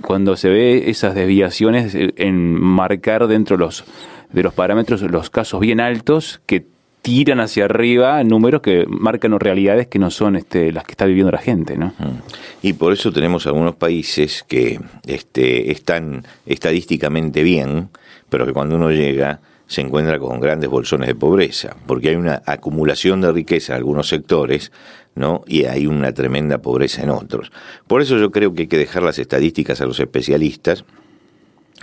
Cuando 0.00 0.36
se 0.36 0.48
ve 0.48 0.90
esas 0.90 1.14
desviaciones 1.14 1.94
eh, 1.94 2.12
en 2.16 2.54
marcar 2.54 3.26
dentro 3.28 3.56
los, 3.56 3.84
de 4.32 4.42
los 4.42 4.54
parámetros 4.54 5.02
los 5.02 5.30
casos 5.30 5.60
bien 5.60 5.78
altos 5.78 6.40
que 6.46 6.64
tiran 7.02 7.38
hacia 7.40 7.66
arriba 7.66 8.24
números 8.24 8.62
que 8.62 8.86
marcan 8.88 9.38
realidades 9.38 9.88
que 9.88 9.98
no 9.98 10.10
son 10.10 10.36
este, 10.36 10.72
las 10.72 10.84
que 10.84 10.92
está 10.92 11.04
viviendo 11.04 11.30
la 11.30 11.38
gente, 11.38 11.76
¿no? 11.76 11.92
Y 12.62 12.72
por 12.72 12.94
eso 12.94 13.12
tenemos 13.12 13.46
algunos 13.46 13.74
países 13.74 14.42
que 14.48 14.80
este, 15.06 15.70
están 15.70 16.24
estadísticamente 16.46 17.42
bien, 17.42 17.90
pero 18.30 18.46
que 18.46 18.54
cuando 18.54 18.76
uno 18.76 18.90
llega 18.90 19.40
se 19.66 19.80
encuentra 19.80 20.18
con 20.18 20.40
grandes 20.40 20.68
bolsones 20.68 21.08
de 21.08 21.14
pobreza, 21.14 21.76
porque 21.86 22.10
hay 22.10 22.16
una 22.16 22.42
acumulación 22.46 23.20
de 23.20 23.32
riqueza 23.32 23.72
en 23.72 23.78
algunos 23.78 24.08
sectores, 24.08 24.72
¿no? 25.14 25.42
Y 25.46 25.64
hay 25.64 25.86
una 25.86 26.12
tremenda 26.12 26.58
pobreza 26.58 27.02
en 27.02 27.10
otros. 27.10 27.50
Por 27.86 28.02
eso 28.02 28.18
yo 28.18 28.30
creo 28.30 28.54
que 28.54 28.62
hay 28.62 28.68
que 28.68 28.78
dejar 28.78 29.02
las 29.02 29.18
estadísticas 29.18 29.80
a 29.80 29.86
los 29.86 30.00
especialistas 30.00 30.84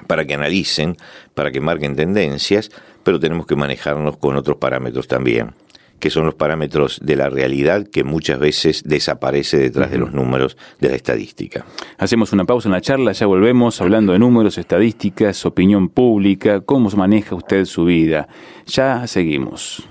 para 0.08 0.26
que 0.26 0.34
analicen, 0.34 0.98
para 1.34 1.52
que 1.52 1.62
marquen 1.62 1.96
tendencias, 1.96 2.72
pero 3.04 3.20
tenemos 3.20 3.46
que 3.46 3.56
manejarnos 3.56 4.18
con 4.18 4.36
otros 4.36 4.58
parámetros 4.58 5.08
también, 5.08 5.54
que 6.01 6.10
son 6.10 6.25
los 6.25 6.36
parámetros 6.36 7.00
de 7.01 7.15
la 7.15 7.29
realidad 7.29 7.88
que 7.88 8.03
muchas 8.03 8.39
veces 8.39 8.84
desaparece 8.84 9.58
detrás 9.58 9.91
de 9.91 10.00
los 10.00 10.12
números 10.12 10.58
de 10.81 10.89
la 10.89 10.96
estadística. 10.96 11.63
Hacemos 11.98 12.34
una 12.34 12.43
pausa 12.43 12.67
en 12.67 12.74
la 12.74 12.81
charla, 12.81 13.13
ya 13.13 13.27
volvemos 13.27 13.79
hablando 13.79 14.12
de 14.12 14.20
números, 14.20 14.58
estadísticas, 14.58 15.46
opinión 15.46 15.88
pública, 15.88 16.60
cómo 16.60 16.89
maneja 16.98 17.36
usted 17.36 17.63
su 17.65 17.86
vida. 17.86 18.27
Ya 18.65 19.08
seguimos. 19.08 19.91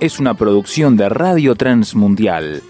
es 0.00 0.18
una 0.18 0.34
producción 0.34 0.96
de 0.96 1.08
Radio 1.08 1.54
Transmundial. 1.54 2.62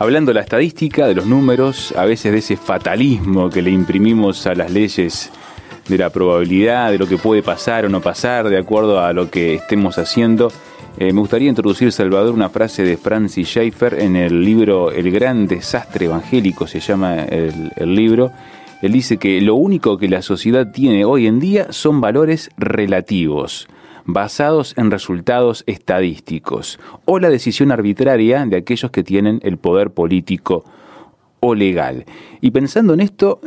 Hablando 0.00 0.30
de 0.30 0.34
la 0.34 0.42
estadística, 0.42 1.06
de 1.06 1.14
los 1.14 1.24
números, 1.24 1.94
a 1.96 2.04
veces 2.04 2.30
de 2.30 2.38
ese 2.38 2.56
fatalismo 2.58 3.48
que 3.48 3.62
le 3.62 3.70
imprimimos 3.70 4.46
a 4.46 4.54
las 4.54 4.70
leyes 4.70 5.30
de 5.88 5.98
la 5.98 6.10
probabilidad, 6.10 6.90
de 6.90 6.98
lo 6.98 7.06
que 7.06 7.18
puede 7.18 7.42
pasar 7.42 7.84
o 7.84 7.88
no 7.88 8.00
pasar, 8.00 8.48
de 8.48 8.58
acuerdo 8.58 9.00
a 9.00 9.12
lo 9.12 9.30
que 9.30 9.54
estemos 9.54 9.98
haciendo. 9.98 10.50
Eh, 10.96 11.12
me 11.12 11.20
gustaría 11.20 11.48
introducir, 11.48 11.90
Salvador, 11.92 12.34
una 12.34 12.48
frase 12.48 12.84
de 12.84 12.96
Francis 12.96 13.48
Schaeffer 13.48 14.00
en 14.00 14.14
el 14.16 14.44
libro 14.44 14.92
El 14.92 15.10
gran 15.10 15.46
desastre 15.46 16.06
evangélico, 16.06 16.66
se 16.66 16.80
llama 16.80 17.24
el, 17.24 17.72
el 17.76 17.94
libro. 17.94 18.30
Él 18.80 18.92
dice 18.92 19.16
que 19.16 19.40
lo 19.40 19.56
único 19.56 19.98
que 19.98 20.08
la 20.08 20.22
sociedad 20.22 20.70
tiene 20.70 21.04
hoy 21.04 21.26
en 21.26 21.40
día 21.40 21.72
son 21.72 22.00
valores 22.00 22.50
relativos, 22.56 23.66
basados 24.04 24.74
en 24.76 24.90
resultados 24.90 25.64
estadísticos, 25.66 26.78
o 27.06 27.18
la 27.18 27.30
decisión 27.30 27.72
arbitraria 27.72 28.44
de 28.46 28.56
aquellos 28.56 28.90
que 28.90 29.02
tienen 29.02 29.40
el 29.42 29.58
poder 29.58 29.90
político 29.90 30.64
o 31.46 31.54
legal. 31.54 32.06
Y 32.40 32.50
pensando 32.52 32.94
en 32.94 33.00
esto, 33.00 33.38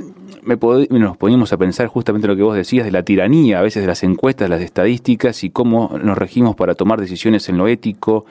me 0.43 0.55
nos 0.99 1.17
poníamos 1.17 1.51
a 1.51 1.57
pensar 1.57 1.87
justamente 1.87 2.27
lo 2.27 2.35
que 2.35 2.43
vos 2.43 2.55
decías 2.55 2.85
de 2.85 2.91
la 2.91 3.01
tiranía, 3.01 3.57
a 3.57 3.63
veces 3.63 3.81
de 3.81 3.87
las 3.87 4.03
encuestas, 4.03 4.49
las 4.49 4.61
estadísticas 4.61 5.43
y 5.43 5.49
cómo 5.49 5.97
nos 6.01 6.15
regimos 6.15 6.55
para 6.55 6.75
tomar 6.75 7.01
decisiones 7.01 7.49
en 7.49 7.57
lo 7.57 7.67
ético, 7.67 8.25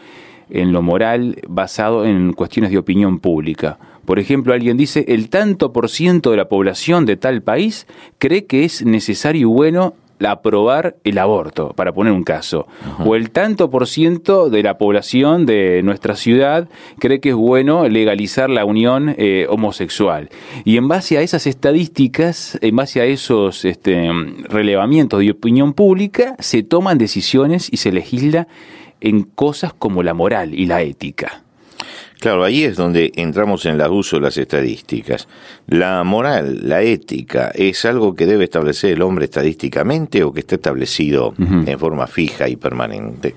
en 0.50 0.72
lo 0.72 0.82
moral, 0.82 1.40
basado 1.48 2.06
en 2.06 2.32
cuestiones 2.32 2.70
de 2.70 2.78
opinión 2.78 3.18
pública. 3.18 3.78
Por 4.04 4.20
ejemplo, 4.20 4.54
alguien 4.54 4.76
dice, 4.76 5.04
el 5.08 5.30
tanto 5.30 5.72
por 5.72 5.88
ciento 5.88 6.30
de 6.30 6.36
la 6.36 6.48
población 6.48 7.04
de 7.04 7.16
tal 7.16 7.42
país 7.42 7.88
cree 8.18 8.46
que 8.46 8.64
es 8.64 8.84
necesario 8.84 9.40
y 9.40 9.52
bueno 9.52 9.94
aprobar 10.24 10.96
el 11.04 11.18
aborto, 11.18 11.72
para 11.74 11.92
poner 11.92 12.12
un 12.12 12.22
caso. 12.22 12.66
O 13.04 13.14
el 13.14 13.30
tanto 13.30 13.70
por 13.70 13.86
ciento 13.86 14.50
de 14.50 14.62
la 14.62 14.78
población 14.78 15.46
de 15.46 15.82
nuestra 15.82 16.16
ciudad 16.16 16.68
cree 16.98 17.20
que 17.20 17.30
es 17.30 17.34
bueno 17.34 17.88
legalizar 17.88 18.50
la 18.50 18.64
unión 18.64 19.14
eh, 19.18 19.46
homosexual. 19.48 20.30
Y 20.64 20.76
en 20.76 20.88
base 20.88 21.18
a 21.18 21.22
esas 21.22 21.46
estadísticas, 21.46 22.58
en 22.60 22.76
base 22.76 23.00
a 23.00 23.04
esos 23.04 23.64
este, 23.64 24.10
relevamientos 24.48 25.20
de 25.20 25.30
opinión 25.30 25.72
pública, 25.72 26.36
se 26.38 26.62
toman 26.62 26.98
decisiones 26.98 27.68
y 27.70 27.78
se 27.78 27.92
legisla 27.92 28.48
en 29.00 29.22
cosas 29.22 29.74
como 29.74 30.02
la 30.02 30.14
moral 30.14 30.54
y 30.54 30.66
la 30.66 30.82
ética. 30.82 31.45
Claro, 32.20 32.44
ahí 32.44 32.64
es 32.64 32.76
donde 32.76 33.12
entramos 33.16 33.66
en 33.66 33.74
el 33.74 33.80
abuso 33.82 34.16
de 34.16 34.22
las 34.22 34.36
estadísticas. 34.36 35.28
La 35.68 36.02
moral, 36.04 36.60
la 36.68 36.82
ética, 36.82 37.50
¿es 37.54 37.84
algo 37.84 38.14
que 38.14 38.26
debe 38.26 38.44
establecer 38.44 38.92
el 38.92 39.02
hombre 39.02 39.26
estadísticamente 39.26 40.22
o 40.24 40.32
que 40.32 40.40
está 40.40 40.54
establecido 40.54 41.34
en 41.38 41.78
forma 41.78 42.06
fija 42.06 42.48
y 42.48 42.56
permanente? 42.56 43.34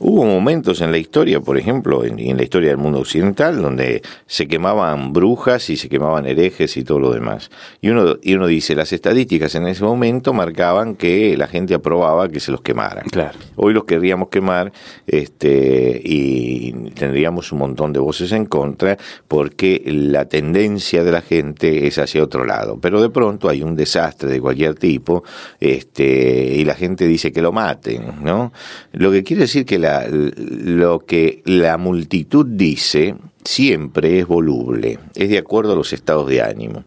Hubo 0.00 0.24
momentos 0.24 0.80
en 0.80 0.92
la 0.92 0.98
historia, 0.98 1.40
por 1.40 1.58
ejemplo, 1.58 2.04
en, 2.04 2.20
en, 2.20 2.36
la 2.36 2.44
historia 2.44 2.68
del 2.68 2.78
mundo 2.78 3.00
occidental, 3.00 3.60
donde 3.60 4.02
se 4.26 4.46
quemaban 4.46 5.12
brujas 5.12 5.70
y 5.70 5.76
se 5.76 5.88
quemaban 5.88 6.24
herejes 6.24 6.76
y 6.76 6.84
todo 6.84 7.00
lo 7.00 7.10
demás. 7.10 7.50
Y 7.80 7.88
uno, 7.88 8.16
y 8.22 8.34
uno 8.34 8.46
dice, 8.46 8.76
las 8.76 8.92
estadísticas 8.92 9.56
en 9.56 9.66
ese 9.66 9.82
momento 9.82 10.32
marcaban 10.32 10.94
que 10.94 11.36
la 11.36 11.48
gente 11.48 11.74
aprobaba 11.74 12.28
que 12.28 12.38
se 12.38 12.52
los 12.52 12.60
quemaran. 12.60 13.06
Claro. 13.10 13.36
Hoy 13.56 13.74
los 13.74 13.84
querríamos 13.84 14.28
quemar 14.28 14.72
este, 15.08 16.00
y 16.04 16.72
tendríamos 16.94 17.50
un 17.50 17.58
montón 17.58 17.92
de 17.92 17.97
voces 17.98 18.32
en 18.32 18.46
contra 18.46 18.96
porque 19.26 19.82
la 19.86 20.26
tendencia 20.26 21.04
de 21.04 21.12
la 21.12 21.20
gente 21.20 21.86
es 21.86 21.98
hacia 21.98 22.22
otro 22.22 22.44
lado. 22.44 22.78
Pero 22.80 23.00
de 23.00 23.10
pronto 23.10 23.48
hay 23.48 23.62
un 23.62 23.76
desastre 23.76 24.30
de 24.30 24.40
cualquier 24.40 24.74
tipo 24.74 25.24
este, 25.60 26.54
y 26.56 26.64
la 26.64 26.74
gente 26.74 27.06
dice 27.06 27.32
que 27.32 27.42
lo 27.42 27.52
maten, 27.52 28.22
¿no? 28.22 28.52
Lo 28.92 29.10
que 29.10 29.22
quiere 29.22 29.42
decir 29.42 29.64
que 29.64 29.78
la, 29.78 30.06
lo 30.08 31.00
que 31.00 31.42
la 31.44 31.76
multitud 31.78 32.46
dice 32.46 33.16
siempre 33.44 34.18
es 34.18 34.26
voluble, 34.26 34.98
es 35.14 35.30
de 35.30 35.38
acuerdo 35.38 35.72
a 35.72 35.76
los 35.76 35.92
estados 35.92 36.28
de 36.28 36.42
ánimo. 36.42 36.84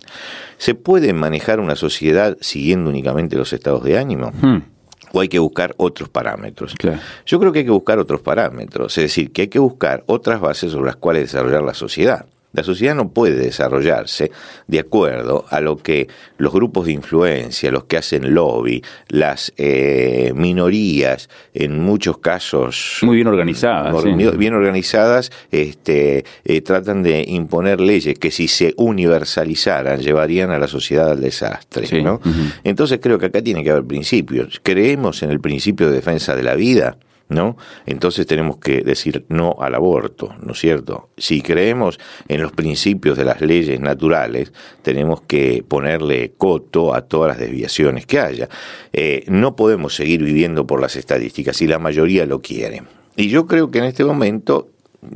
¿Se 0.57 0.75
puede 0.75 1.11
manejar 1.11 1.59
una 1.59 1.75
sociedad 1.75 2.37
siguiendo 2.39 2.89
únicamente 2.89 3.35
los 3.35 3.51
estados 3.51 3.83
de 3.83 3.97
ánimo? 3.97 4.31
Hmm. 4.41 4.70
O 5.11 5.21
hay 5.21 5.27
que 5.27 5.39
buscar 5.39 5.73
otros 5.77 6.09
parámetros. 6.09 6.75
Claro. 6.75 6.99
Yo 7.25 7.39
creo 7.39 7.51
que 7.51 7.59
hay 7.59 7.65
que 7.65 7.71
buscar 7.71 7.99
otros 7.99 8.21
parámetros, 8.21 8.97
es 8.97 9.03
decir, 9.03 9.31
que 9.31 9.43
hay 9.43 9.47
que 9.47 9.59
buscar 9.59 10.03
otras 10.07 10.39
bases 10.39 10.71
sobre 10.71 10.87
las 10.87 10.95
cuales 10.95 11.23
desarrollar 11.23 11.63
la 11.63 11.73
sociedad. 11.73 12.25
La 12.53 12.63
sociedad 12.63 12.96
no 12.96 13.10
puede 13.10 13.36
desarrollarse 13.36 14.31
de 14.67 14.79
acuerdo 14.79 15.46
a 15.50 15.62
lo 15.62 15.77
que 15.77 16.08
los 16.38 16.51
grupos 16.51 16.86
de 16.86 16.91
influencia, 16.91 17.72
los 17.72 17.86
que 17.86 17.98
hacen 17.98 18.34
lobby, 18.34 18.84
las 19.08 19.53
eh, 19.58 20.34
minorías, 20.36 21.29
en 21.53 21.79
muchos 21.79 22.17
casos 22.17 23.00
muy 23.03 23.15
bien 23.15 23.27
organizadas, 23.27 23.93
or, 23.93 24.03
sí. 24.03 24.38
bien 24.38 24.53
organizadas, 24.53 25.31
este, 25.51 26.25
eh, 26.43 26.62
tratan 26.62 27.03
de 27.03 27.24
imponer 27.27 27.79
leyes 27.79 28.20
que 28.20 28.31
si 28.31 28.48
se 28.48 28.74
universalizaran 28.77 30.01
llevarían 30.01 30.51
a 30.51 30.60
la 30.60 30.67
sociedad 30.67 31.12
al 31.12 31.22
desastre. 31.22 31.88
Sí. 31.88 32.01
¿no? 32.01 32.15
Uh 32.15 32.29
-huh. 32.29 32.53
Entonces 32.63 33.00
creo 33.01 33.17
que 33.17 33.27
acá 33.27 33.41
tiene 33.41 33.63
que 33.63 33.72
haber 33.72 33.86
principios. 33.86 34.60
Creemos 34.62 35.24
en 35.24 35.31
el 35.31 35.39
principio 35.39 35.88
de 35.89 35.96
defensa 35.96 36.36
de 36.36 36.43
la 36.43 36.55
vida. 36.55 36.98
¿No? 37.31 37.57
Entonces 37.85 38.27
tenemos 38.27 38.57
que 38.57 38.81
decir 38.81 39.25
no 39.29 39.55
al 39.59 39.73
aborto, 39.73 40.35
¿no 40.43 40.51
es 40.51 40.59
cierto? 40.59 41.09
Si 41.17 41.41
creemos 41.41 42.00
en 42.27 42.41
los 42.41 42.51
principios 42.51 43.17
de 43.17 43.25
las 43.25 43.41
leyes 43.41 43.79
naturales, 43.79 44.51
tenemos 44.81 45.21
que 45.21 45.63
ponerle 45.67 46.33
coto 46.38 46.93
a 46.93 47.01
todas 47.01 47.29
las 47.29 47.39
desviaciones 47.39 48.05
que 48.05 48.19
haya. 48.19 48.50
Eh, 48.91 49.23
no 49.27 49.55
podemos 49.55 49.95
seguir 49.95 50.21
viviendo 50.23 50.67
por 50.67 50.81
las 50.81 50.95
estadísticas 50.95 51.61
y 51.61 51.67
la 51.67 51.79
mayoría 51.79 52.25
lo 52.25 52.41
quiere. 52.41 52.83
Y 53.15 53.29
yo 53.29 53.47
creo 53.47 53.71
que 53.71 53.79
en 53.79 53.85
este 53.85 54.03
momento, 54.03 54.67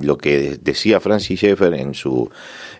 lo 0.01 0.17
que 0.17 0.57
decía 0.62 1.00
Francis 1.00 1.39
Schaeffer 1.39 1.74
en 1.74 1.93
su, 1.93 2.29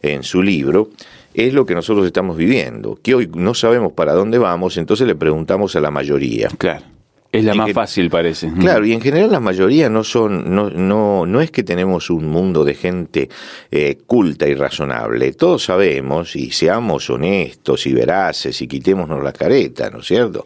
en 0.02 0.24
su 0.24 0.42
libro, 0.42 0.90
es 1.34 1.54
lo 1.54 1.66
que 1.66 1.76
nosotros 1.76 2.06
estamos 2.06 2.38
viviendo, 2.38 2.98
que 3.04 3.16
hoy 3.16 3.30
no 3.34 3.54
sabemos 3.54 3.92
para 3.92 4.14
dónde 4.14 4.38
vamos, 4.38 4.78
entonces 4.78 5.06
le 5.06 5.16
preguntamos 5.16 5.76
a 5.76 5.82
la 5.82 5.92
mayoría. 5.92 6.48
Claro. 6.58 6.96
Es 7.36 7.44
la 7.44 7.54
más 7.54 7.72
fácil, 7.74 8.10
parece. 8.10 8.52
Claro, 8.60 8.86
y 8.86 8.94
en 8.94 9.02
general 9.02 9.32
la 9.32 9.40
mayoría 9.40 9.90
no 9.90 10.04
son, 10.04 10.54
no, 10.56 10.70
no, 10.70 11.26
no 11.26 11.42
es 11.42 11.52
que 11.52 11.64
tenemos 11.64 12.10
un 12.10 12.28
mundo 12.28 12.64
de 12.64 12.76
gente 12.76 13.30
eh, 13.72 13.98
culta 14.06 14.48
y 14.48 14.56
razonable. 14.56 15.34
Todos 15.34 15.66
sabemos, 15.66 16.36
y 16.36 16.52
seamos 16.52 17.10
honestos 17.10 17.86
y 17.88 17.94
veraces 17.94 18.62
y 18.62 18.68
quitémonos 18.68 19.24
la 19.24 19.34
careta, 19.34 19.90
¿no 19.90 20.00
es 20.00 20.06
cierto? 20.06 20.46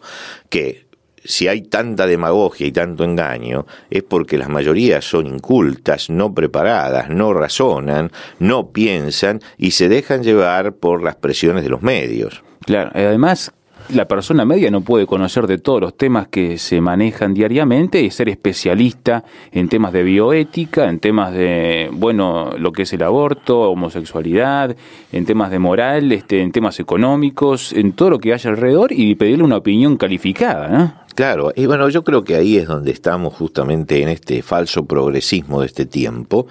Que 0.49 0.89
si 1.23 1.47
hay 1.47 1.61
tanta 1.61 2.07
demagogia 2.07 2.65
y 2.65 2.71
tanto 2.71 3.03
engaño, 3.03 3.65
es 3.89 4.03
porque 4.03 4.37
las 4.37 4.49
mayorías 4.49 5.05
son 5.05 5.27
incultas, 5.27 6.09
no 6.09 6.33
preparadas, 6.33 7.09
no 7.09 7.33
razonan, 7.33 8.11
no 8.39 8.71
piensan 8.71 9.41
y 9.57 9.71
se 9.71 9.89
dejan 9.89 10.23
llevar 10.23 10.73
por 10.73 11.03
las 11.03 11.15
presiones 11.15 11.63
de 11.63 11.69
los 11.69 11.81
medios. 11.81 12.41
Claro, 12.65 12.91
además 12.93 13.51
la 13.93 14.07
persona 14.07 14.45
media 14.45 14.69
no 14.69 14.81
puede 14.81 15.07
conocer 15.07 15.47
de 15.47 15.57
todos 15.57 15.81
los 15.81 15.97
temas 15.97 16.27
que 16.27 16.57
se 16.57 16.79
manejan 16.81 17.33
diariamente 17.33 18.01
y 18.01 18.11
ser 18.11 18.29
especialista 18.29 19.23
en 19.51 19.67
temas 19.67 19.93
de 19.93 20.03
bioética, 20.03 20.89
en 20.89 20.99
temas 20.99 21.33
de, 21.33 21.89
bueno, 21.91 22.51
lo 22.57 22.71
que 22.71 22.83
es 22.83 22.93
el 22.93 23.03
aborto, 23.03 23.61
homosexualidad, 23.71 24.75
en 25.11 25.25
temas 25.25 25.49
de 25.51 25.59
moral, 25.59 26.11
este, 26.11 26.41
en 26.41 26.51
temas 26.51 26.79
económicos, 26.79 27.73
en 27.73 27.93
todo 27.93 28.11
lo 28.11 28.19
que 28.19 28.33
haya 28.33 28.49
alrededor 28.49 28.91
y 28.91 29.15
pedirle 29.15 29.43
una 29.43 29.57
opinión 29.57 29.97
calificada, 29.97 30.67
¿no? 30.67 30.93
Claro, 31.15 31.51
y 31.53 31.65
bueno, 31.65 31.89
yo 31.89 32.03
creo 32.03 32.23
que 32.23 32.35
ahí 32.35 32.57
es 32.57 32.67
donde 32.67 32.91
estamos 32.91 33.33
justamente 33.33 34.01
en 34.01 34.07
este 34.07 34.41
falso 34.41 34.85
progresismo 34.85 35.59
de 35.59 35.65
este 35.65 35.85
tiempo. 35.85 36.47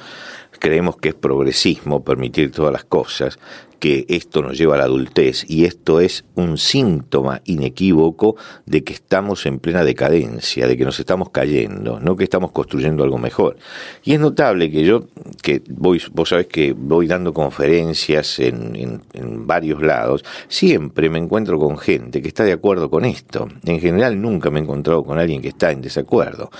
Creemos 0.58 0.96
que 0.96 1.10
es 1.10 1.14
progresismo 1.14 2.04
permitir 2.04 2.50
todas 2.50 2.72
las 2.72 2.84
cosas, 2.84 3.38
que 3.78 4.06
esto 4.08 4.42
nos 4.42 4.58
lleva 4.58 4.74
a 4.74 4.78
la 4.78 4.84
adultez 4.84 5.44
y 5.48 5.64
esto 5.64 6.00
es 6.00 6.24
un 6.34 6.58
síntoma 6.58 7.40
inequívoco 7.44 8.36
de 8.66 8.82
que 8.84 8.92
estamos 8.92 9.46
en 9.46 9.58
plena 9.58 9.84
decadencia, 9.84 10.66
de 10.66 10.76
que 10.76 10.84
nos 10.84 10.98
estamos 10.98 11.30
cayendo, 11.30 12.00
no 12.00 12.16
que 12.16 12.24
estamos 12.24 12.52
construyendo 12.52 13.04
algo 13.04 13.18
mejor. 13.18 13.56
Y 14.04 14.14
es 14.14 14.20
notable 14.20 14.70
que 14.70 14.84
yo, 14.84 15.04
que 15.42 15.62
voy, 15.68 16.02
vos 16.12 16.30
sabés 16.30 16.46
que 16.46 16.72
voy 16.72 17.06
dando 17.06 17.32
conferencias 17.32 18.38
en, 18.40 18.74
en, 18.76 19.02
en 19.12 19.46
varios 19.46 19.82
lados, 19.82 20.24
siempre 20.48 21.08
me 21.08 21.18
encuentro 21.18 21.58
con 21.58 21.78
gente 21.78 22.20
que 22.22 22.28
está 22.28 22.44
de 22.44 22.52
acuerdo 22.52 22.90
con 22.90 23.04
esto. 23.04 23.48
En 23.64 23.80
general 23.80 24.20
nunca 24.20 24.50
me 24.50 24.58
he 24.58 24.62
encontrado 24.62 25.04
con 25.04 25.18
alguien 25.18 25.42
que 25.42 25.48
está 25.48 25.70
en 25.70 25.80
desacuerdo. 25.80 26.50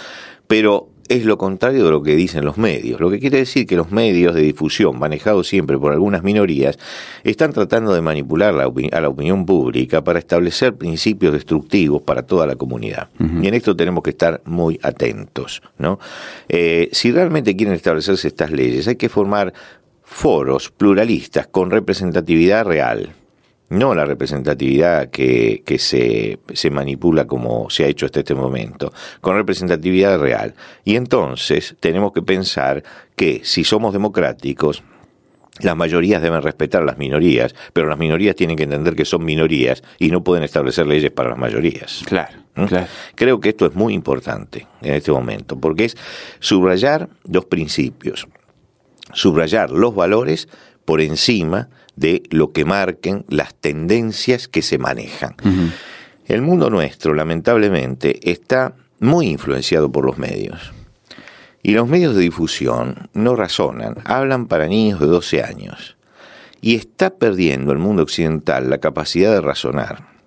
Pero 0.47 0.89
es 1.09 1.25
lo 1.25 1.39
contrario 1.39 1.85
de 1.85 1.91
lo 1.91 2.03
que 2.03 2.17
dicen 2.17 2.45
los 2.45 2.59
medios. 2.59 3.01
Lo 3.01 3.11
que 3.11 3.19
quiere 3.19 3.39
decir 3.39 3.67
que 3.67 3.77
los 3.77 3.91
medios 3.91 4.35
de 4.35 4.43
difusión, 4.43 4.99
manejados 4.99 5.49
siempre 5.49 5.79
por 5.79 5.93
algunas 5.93 6.23
minorías, 6.23 6.79
están 7.25 7.53
tratando 7.53 7.95
de 7.95 8.01
manipular 8.01 8.55
la 8.55 8.69
a 8.93 9.01
la 9.01 9.09
opinión 9.09 9.47
pública 9.47 10.05
para 10.05 10.19
establecer 10.19 10.75
principios 10.75 11.33
destructivos 11.33 12.03
para 12.03 12.23
toda 12.23 12.47
la 12.47 12.57
comunidad. 12.57 13.09
Uh 13.19 13.25
-huh. 13.25 13.45
Y 13.45 13.49
en 13.49 13.55
esto 13.55 13.75
tenemos 13.75 14.03
que 14.03 14.11
estar 14.11 14.43
muy 14.45 14.79
atentos. 14.83 15.63
¿no? 15.79 15.99
Eh, 16.49 16.89
si 16.93 17.11
realmente 17.13 17.57
quieren 17.57 17.75
establecerse 17.75 18.29
estas 18.29 18.51
leyes, 18.51 18.87
hay 18.89 18.97
que 18.97 19.09
formar 19.09 19.53
foros 20.03 20.71
pluralistas 20.71 21.47
con 21.47 21.71
representatividad 21.71 22.65
real 22.65 23.11
no 23.71 23.95
la 23.95 24.05
representatividad 24.05 25.11
que, 25.11 25.63
que 25.65 25.79
se, 25.79 26.39
se, 26.55 26.71
manipula 26.71 27.27
como 27.27 27.69
se 27.71 27.85
ha 27.85 27.89
hecho 27.89 28.07
hasta 28.07 28.21
este 28.21 28.35
momento, 28.35 28.93
con 29.21 29.37
representatividad 29.37 30.19
real. 30.19 30.55
Y 30.85 30.97
entonces 30.97 31.77
tenemos 31.81 32.13
que 32.13 32.23
pensar 32.23 32.83
que 33.15 33.43
si 33.45 33.65
somos 33.65 33.93
democráticos, 33.93 34.83
las 35.61 35.77
mayorías 35.77 36.23
deben 36.23 36.43
respetar 36.43 36.83
a 36.83 36.87
las 36.87 36.99
minorías, 36.99 37.55
pero 37.73 37.89
las 37.89 37.99
minorías 37.99 38.37
tienen 38.37 38.57
que 38.57 38.63
entender 38.63 38.95
que 38.95 39.05
son 39.05 39.25
minorías 39.25 39.83
y 39.99 40.11
no 40.11 40.23
pueden 40.23 40.45
establecer 40.45 40.87
leyes 40.87 41.11
para 41.11 41.31
las 41.31 41.39
mayorías. 41.39 42.03
Claro, 42.07 42.39
¿Mm? 42.55 42.65
claro. 42.67 42.87
Creo 43.15 43.41
que 43.41 43.51
esto 43.51 43.67
es 43.67 43.75
muy 43.75 43.93
importante 43.93 44.67
en 44.83 44.95
este 44.95 45.11
momento, 45.11 45.59
porque 45.59 45.87
es 45.87 45.97
subrayar 46.39 47.09
los 47.25 47.47
principios, 47.47 48.29
subrayar 49.13 49.71
los 49.71 49.95
valores 49.95 50.49
por 50.85 51.01
encima 51.01 51.69
de 51.99 52.23
lo 52.31 52.53
que 52.53 52.65
marquen 52.65 53.25
las 53.29 53.55
tendencias 53.55 54.49
que 54.49 54.63
se 54.63 54.79
manejan. 54.79 55.35
Uh 55.45 55.49
-huh. 55.49 55.73
El 56.27 56.43
mundo 56.43 56.69
nuestro, 56.69 57.15
lamentablemente, 57.15 58.31
está 58.31 58.75
muy 59.01 59.29
influenciado 59.29 59.91
por 59.91 60.05
los 60.05 60.19
medios. 60.19 60.73
Y 61.63 61.73
los 61.73 61.89
medios 61.89 62.15
de 62.15 62.23
difusión 62.23 63.09
no 63.15 63.35
razonan, 63.35 63.97
hablan 64.05 64.47
para 64.47 64.69
niños 64.69 65.01
de 65.01 65.07
12 65.07 65.43
años. 65.43 65.97
Y 66.61 66.77
está 66.77 67.11
perdiendo 67.11 67.73
el 67.73 67.79
mundo 67.79 68.03
occidental 68.03 68.69
la 68.69 68.79
capacidad 68.79 69.33
de 69.33 69.41
razonar, 69.41 70.18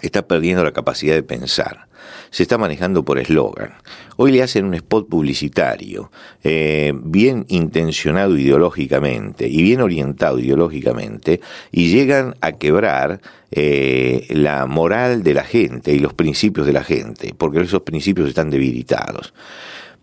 está 0.00 0.26
perdiendo 0.26 0.64
la 0.64 0.72
capacidad 0.72 1.14
de 1.14 1.22
pensar 1.22 1.86
se 2.30 2.42
está 2.42 2.58
manejando 2.58 3.04
por 3.04 3.18
eslogan. 3.18 3.74
Hoy 4.16 4.32
le 4.32 4.42
hacen 4.42 4.64
un 4.64 4.74
spot 4.74 5.08
publicitario, 5.08 6.10
eh, 6.42 6.92
bien 6.96 7.44
intencionado 7.48 8.36
ideológicamente 8.38 9.46
y 9.46 9.62
bien 9.62 9.82
orientado 9.82 10.38
ideológicamente, 10.38 11.40
y 11.70 11.90
llegan 11.90 12.34
a 12.40 12.52
quebrar 12.52 13.20
eh, 13.50 14.26
la 14.30 14.66
moral 14.66 15.22
de 15.22 15.34
la 15.34 15.44
gente 15.44 15.92
y 15.92 15.98
los 15.98 16.14
principios 16.14 16.66
de 16.66 16.72
la 16.72 16.84
gente, 16.84 17.34
porque 17.36 17.60
esos 17.60 17.82
principios 17.82 18.28
están 18.28 18.50
debilitados. 18.50 19.34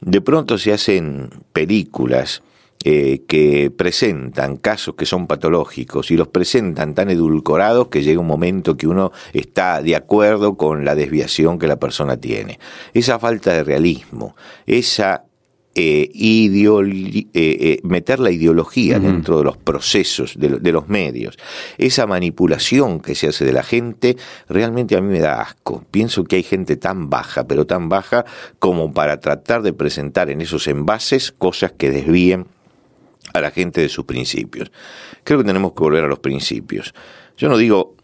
De 0.02 0.22
pronto 0.22 0.58
se 0.58 0.72
hacen 0.72 1.30
películas 1.52 2.44
eh, 2.86 3.24
que 3.28 3.72
presentan 3.72 4.58
casos 4.58 4.96
que 4.96 5.06
son 5.06 5.28
patológicos 5.28 6.12
y 6.12 6.18
los 6.18 6.30
presentan 6.30 6.94
tan 6.96 7.10
edulcorados 7.10 7.90
que 7.90 8.02
llega 8.02 8.22
un 8.22 8.28
momento 8.28 8.78
que 8.78 8.88
uno 8.88 9.12
está 9.34 9.82
de 9.82 9.96
acuerdo 9.96 10.56
con 10.56 10.86
la 10.86 10.96
desviación 10.96 11.60
que 11.60 11.68
la 11.68 11.80
persona 11.80 12.18
tiene. 12.18 12.60
Esa 12.94 13.20
falta 13.20 13.54
de 13.54 13.64
realismo, 13.64 14.36
esa 14.66 15.26
eh, 15.76 16.12
eh, 16.14 17.30
eh, 17.34 17.80
meter 17.84 18.20
la 18.20 18.32
ideología 18.32 19.00
dentro 19.00 19.38
de 19.38 19.44
los 19.46 19.56
procesos 19.56 20.34
de, 20.38 20.72
los 20.72 20.90
medios. 20.90 21.38
Esa 21.78 22.06
manipulación 22.08 23.00
que 23.00 23.16
se 23.16 23.28
hace 23.28 23.46
de 23.46 23.54
la 23.54 23.64
gente 23.64 24.18
realmente 24.50 24.98
a 24.98 25.02
mí 25.02 25.08
me 25.08 25.20
da 25.20 25.42
asco. 25.42 25.86
Pienso 25.92 26.24
que 26.26 26.38
hay 26.38 26.44
gente 26.44 26.76
tan 26.76 27.10
baja, 27.10 27.46
pero 27.46 27.66
tan 27.66 27.88
baja 27.88 28.26
como 28.58 28.94
para 28.94 29.20
tratar 29.20 29.62
de 29.62 29.72
presentar 29.72 30.30
en 30.30 30.42
esos 30.42 30.68
envases 30.68 31.32
cosas 31.32 31.72
que 31.72 31.92
desvíen 31.92 32.48
a 33.34 33.42
la 33.42 33.52
gente 33.52 33.82
de 33.82 33.90
sus 33.90 34.06
principios. 34.06 34.72
Creo 35.24 35.40
que 35.40 35.46
tenemos 35.46 35.74
que 35.74 35.80
volver 35.80 36.04
a 36.04 36.08
los 36.08 36.20
principios. 36.20 36.94
Yo 37.38 37.50
no 37.50 37.58
digo 37.58 37.96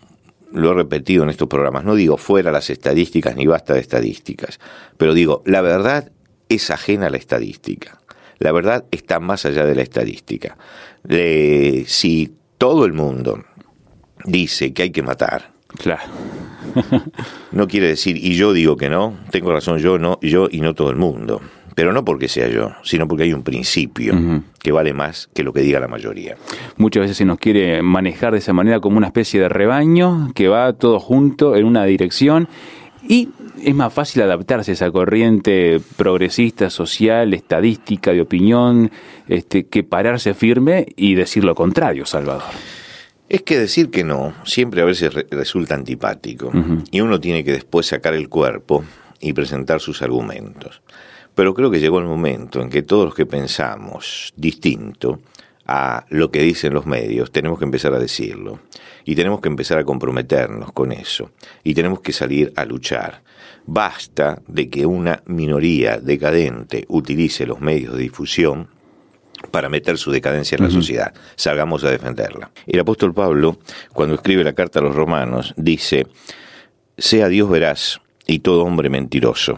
lo 0.51 0.71
he 0.71 0.73
repetido 0.73 1.23
en 1.23 1.29
estos 1.29 1.49
programas, 1.49 1.83
no 1.83 1.95
digo 1.95 2.17
fuera 2.17 2.51
las 2.51 2.69
estadísticas 2.69 3.35
ni 3.35 3.45
basta 3.45 3.73
de 3.73 3.81
estadísticas, 3.81 4.59
pero 4.97 5.13
digo, 5.13 5.43
la 5.45 5.59
verdad 5.61 6.11
es 6.47 6.71
ajena 6.71 7.07
a 7.07 7.09
la 7.09 7.17
estadística. 7.17 7.99
La 8.39 8.51
verdad 8.51 8.85
está 8.91 9.19
más 9.19 9.45
allá 9.45 9.65
de 9.65 9.75
la 9.75 9.81
estadística. 9.81 10.57
si 11.07 12.33
todo 12.57 12.85
el 12.85 12.93
mundo 12.93 13.43
dice 14.23 14.73
que 14.73 14.83
hay 14.83 14.91
que 14.91 15.03
matar, 15.03 15.51
claro. 15.77 16.03
no 17.51 17.67
quiere 17.67 17.88
decir, 17.88 18.17
y 18.17 18.35
yo 18.35 18.53
digo 18.53 18.75
que 18.75 18.89
no, 18.89 19.17
tengo 19.31 19.51
razón 19.51 19.79
yo, 19.79 19.97
no, 19.97 20.19
yo 20.21 20.47
y 20.51 20.61
no 20.61 20.73
todo 20.73 20.89
el 20.89 20.97
mundo. 20.97 21.41
Pero 21.75 21.91
no 21.91 22.05
porque 22.05 22.29
sea 22.29 22.47
yo, 22.47 22.71
sino 22.83 23.07
porque 23.07 23.23
hay 23.23 23.33
un 23.33 23.43
principio 23.43 24.15
que 24.63 24.71
vale 24.71 24.93
más 24.93 25.29
que 25.33 25.43
lo 25.43 25.51
que 25.51 25.59
diga 25.59 25.79
la 25.79 25.89
mayoría. 25.89 26.38
Muchas 26.77 27.01
veces 27.01 27.17
se 27.17 27.25
nos 27.25 27.38
quiere 27.38 27.81
manejar 27.81 28.31
de 28.31 28.39
esa 28.39 28.53
manera 28.53 28.79
como 28.79 28.97
una 28.97 29.07
especie 29.07 29.41
de 29.41 29.49
rebaño 29.49 30.31
que 30.33 30.47
va 30.47 30.71
todo 30.73 31.01
junto 31.01 31.57
en 31.57 31.65
una 31.65 31.83
dirección 31.83 32.47
y 33.07 33.29
es 33.61 33.75
más 33.75 33.93
fácil 33.93 34.21
adaptarse 34.21 34.71
a 34.71 34.73
esa 34.73 34.91
corriente 34.91 35.81
progresista, 35.97 36.69
social, 36.69 37.33
estadística, 37.33 38.11
de 38.11 38.21
opinión, 38.21 38.91
este, 39.27 39.67
que 39.67 39.83
pararse 39.83 40.33
firme 40.33 40.88
y 40.95 41.15
decir 41.15 41.43
lo 41.43 41.55
contrario, 41.55 42.05
Salvador. 42.05 42.43
Es 43.27 43.41
que 43.41 43.57
decir 43.57 43.89
que 43.89 44.03
no 44.03 44.33
siempre 44.43 44.81
a 44.81 44.85
veces 44.85 45.13
resulta 45.31 45.73
antipático 45.73 46.51
y 46.91 47.01
uno 47.01 47.19
tiene 47.19 47.43
que 47.43 47.53
después 47.53 47.88
sacar 47.88 48.13
el 48.13 48.29
cuerpo 48.29 48.83
y 49.19 49.33
presentar 49.33 49.81
sus 49.81 50.03
argumentos. 50.03 50.81
Pero 51.35 51.53
creo 51.53 51.69
que 51.69 51.81
llegó 51.81 51.99
el 51.99 52.05
momento 52.05 52.61
en 52.61 52.69
que 52.69 52.81
todos 52.81 53.05
los 53.05 53.13
que 53.13 53.25
pensamos 53.25 54.33
distinto 54.37 55.19
a 55.67 56.05
lo 56.09 56.31
que 56.31 56.41
dicen 56.41 56.73
los 56.73 56.85
medios, 56.85 57.31
tenemos 57.31 57.59
que 57.59 57.65
empezar 57.65 57.93
a 57.93 57.99
decirlo. 57.99 58.59
Y 59.03 59.15
tenemos 59.15 59.41
que 59.41 59.49
empezar 59.49 59.77
a 59.77 59.83
comprometernos 59.83 60.71
con 60.71 60.91
eso. 60.91 61.31
Y 61.63 61.73
tenemos 61.73 61.99
que 61.99 62.13
salir 62.13 62.53
a 62.55 62.65
luchar. 62.65 63.21
Basta 63.65 64.41
de 64.47 64.69
que 64.69 64.85
una 64.85 65.21
minoría 65.25 65.97
decadente 65.97 66.85
utilice 66.87 67.45
los 67.45 67.59
medios 67.59 67.93
de 67.93 68.03
difusión 68.03 68.69
para 69.51 69.69
meter 69.69 69.97
su 69.97 70.11
decadencia 70.11 70.55
en 70.55 70.63
la 70.63 70.69
sociedad. 70.69 71.13
Salgamos 71.35 71.83
a 71.83 71.91
defenderla. 71.91 72.51
El 72.65 72.79
apóstol 72.79 73.13
Pablo, 73.13 73.59
cuando 73.91 74.15
escribe 74.15 74.43
la 74.43 74.53
carta 74.53 74.79
a 74.79 74.83
los 74.83 74.95
romanos, 74.95 75.53
dice, 75.57 76.07
sea 76.97 77.27
Dios 77.27 77.49
veraz 77.49 77.99
y 78.25 78.39
todo 78.39 78.63
hombre 78.63 78.89
mentiroso 78.89 79.57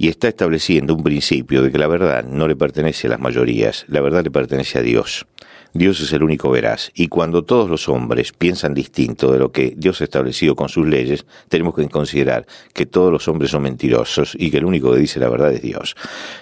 y 0.00 0.08
está 0.08 0.28
estableciendo 0.28 0.94
un 0.94 1.02
principio 1.02 1.62
de 1.62 1.70
que 1.70 1.76
la 1.76 1.86
verdad 1.86 2.24
no 2.24 2.48
le 2.48 2.56
pertenece 2.56 3.06
a 3.06 3.10
las 3.10 3.20
mayorías, 3.20 3.84
la 3.86 4.00
verdad 4.00 4.24
le 4.24 4.30
pertenece 4.30 4.78
a 4.78 4.82
Dios. 4.82 5.26
Dios 5.74 6.00
es 6.00 6.10
el 6.14 6.22
único 6.22 6.50
veraz, 6.50 6.90
y 6.94 7.08
cuando 7.08 7.44
todos 7.44 7.68
los 7.68 7.86
hombres 7.86 8.32
piensan 8.32 8.72
distinto 8.72 9.30
de 9.30 9.38
lo 9.38 9.52
que 9.52 9.74
Dios 9.76 10.00
ha 10.00 10.04
establecido 10.04 10.56
con 10.56 10.70
sus 10.70 10.86
leyes, 10.86 11.26
tenemos 11.50 11.74
que 11.74 11.86
considerar 11.90 12.46
que 12.72 12.86
todos 12.86 13.12
los 13.12 13.28
hombres 13.28 13.50
son 13.50 13.64
mentirosos 13.64 14.34
y 14.38 14.50
que 14.50 14.56
el 14.56 14.64
único 14.64 14.90
que 14.90 15.00
dice 15.00 15.20
la 15.20 15.28
verdad 15.28 15.52
es 15.52 15.60
Dios. 15.60 15.94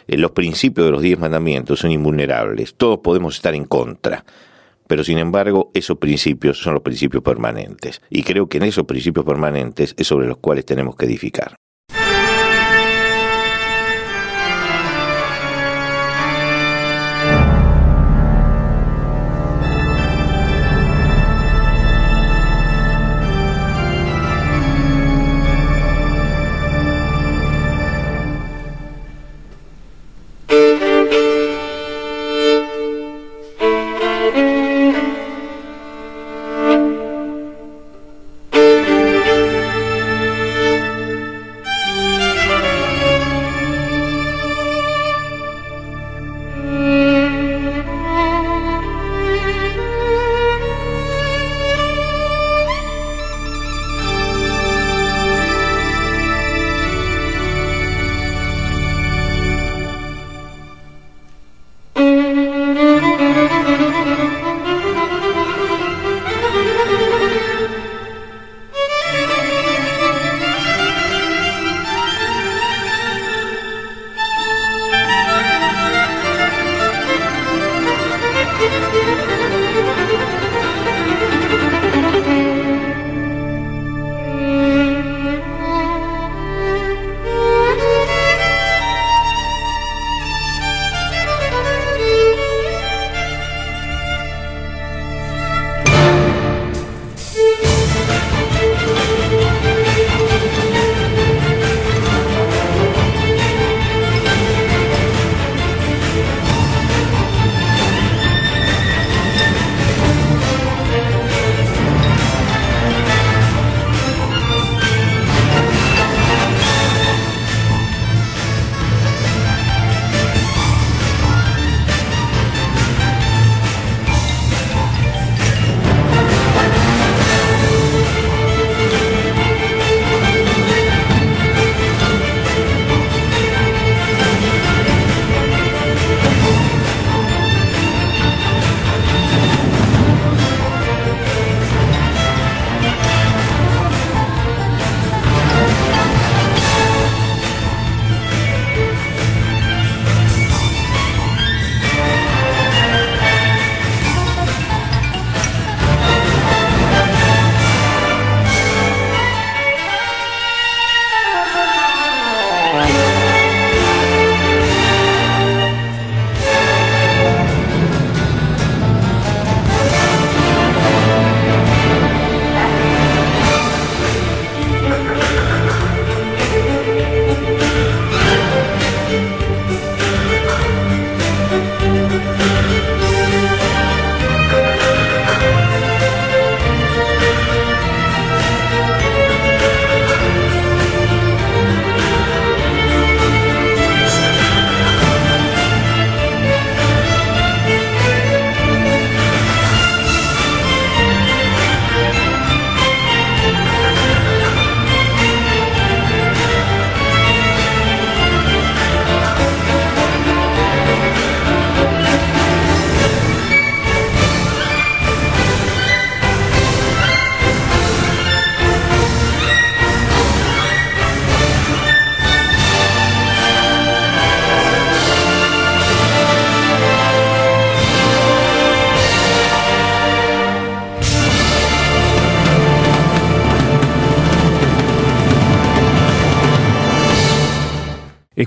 Eh, 0.07 0.17
los 0.19 0.31
principios 0.31 0.87
de 0.87 0.93
los 0.93 1.03
diez 1.03 1.19
mandamientos 1.19 1.81
son 1.81 1.91
invulnerables, 1.91 2.77
todos 2.77 3.01
podemos 3.01 3.35
estar 3.35 3.57
en 3.57 3.65
contra, 3.65 4.25
pero 4.87 5.03
sin 5.03 5.19
embargo 5.19 5.73
esos 5.75 5.99
principios 5.99 6.59
son 6.59 6.75
los 6.75 6.85
principios 6.85 7.25
permanentes, 7.25 8.03
y 8.09 8.23
creo 8.23 8.49
que 8.49 8.59
en 8.59 8.63
esos 8.63 8.85
principios 8.85 9.27
permanentes 9.27 9.97
es 9.99 10.07
sobre 10.07 10.29
los 10.29 10.37
cuales 10.37 10.65
tenemos 10.65 10.95
que 10.95 11.07
edificar. 11.07 11.57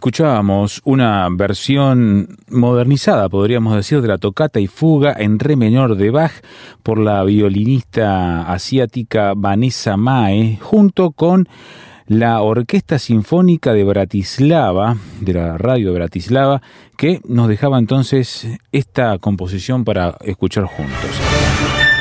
Escuchábamos 0.01 0.81
una 0.83 1.27
versión 1.29 2.39
modernizada, 2.49 3.29
podríamos 3.29 3.75
decir, 3.75 4.01
de 4.01 4.07
la 4.07 4.17
tocata 4.17 4.59
y 4.59 4.65
fuga 4.65 5.13
en 5.15 5.37
re 5.37 5.55
menor 5.55 5.95
de 5.95 6.09
Bach 6.09 6.31
por 6.81 6.97
la 6.97 7.23
violinista 7.23 8.51
asiática 8.51 9.33
Vanessa 9.37 9.97
Mae, 9.97 10.57
junto 10.59 11.11
con 11.11 11.47
la 12.07 12.41
Orquesta 12.41 12.97
Sinfónica 12.97 13.73
de 13.73 13.83
Bratislava, 13.83 14.97
de 15.19 15.33
la 15.35 15.59
radio 15.59 15.89
de 15.89 15.99
Bratislava, 15.99 16.63
que 16.97 17.21
nos 17.27 17.47
dejaba 17.47 17.77
entonces 17.77 18.47
esta 18.71 19.19
composición 19.19 19.83
para 19.85 20.17
escuchar 20.21 20.63
juntos. 20.63 22.00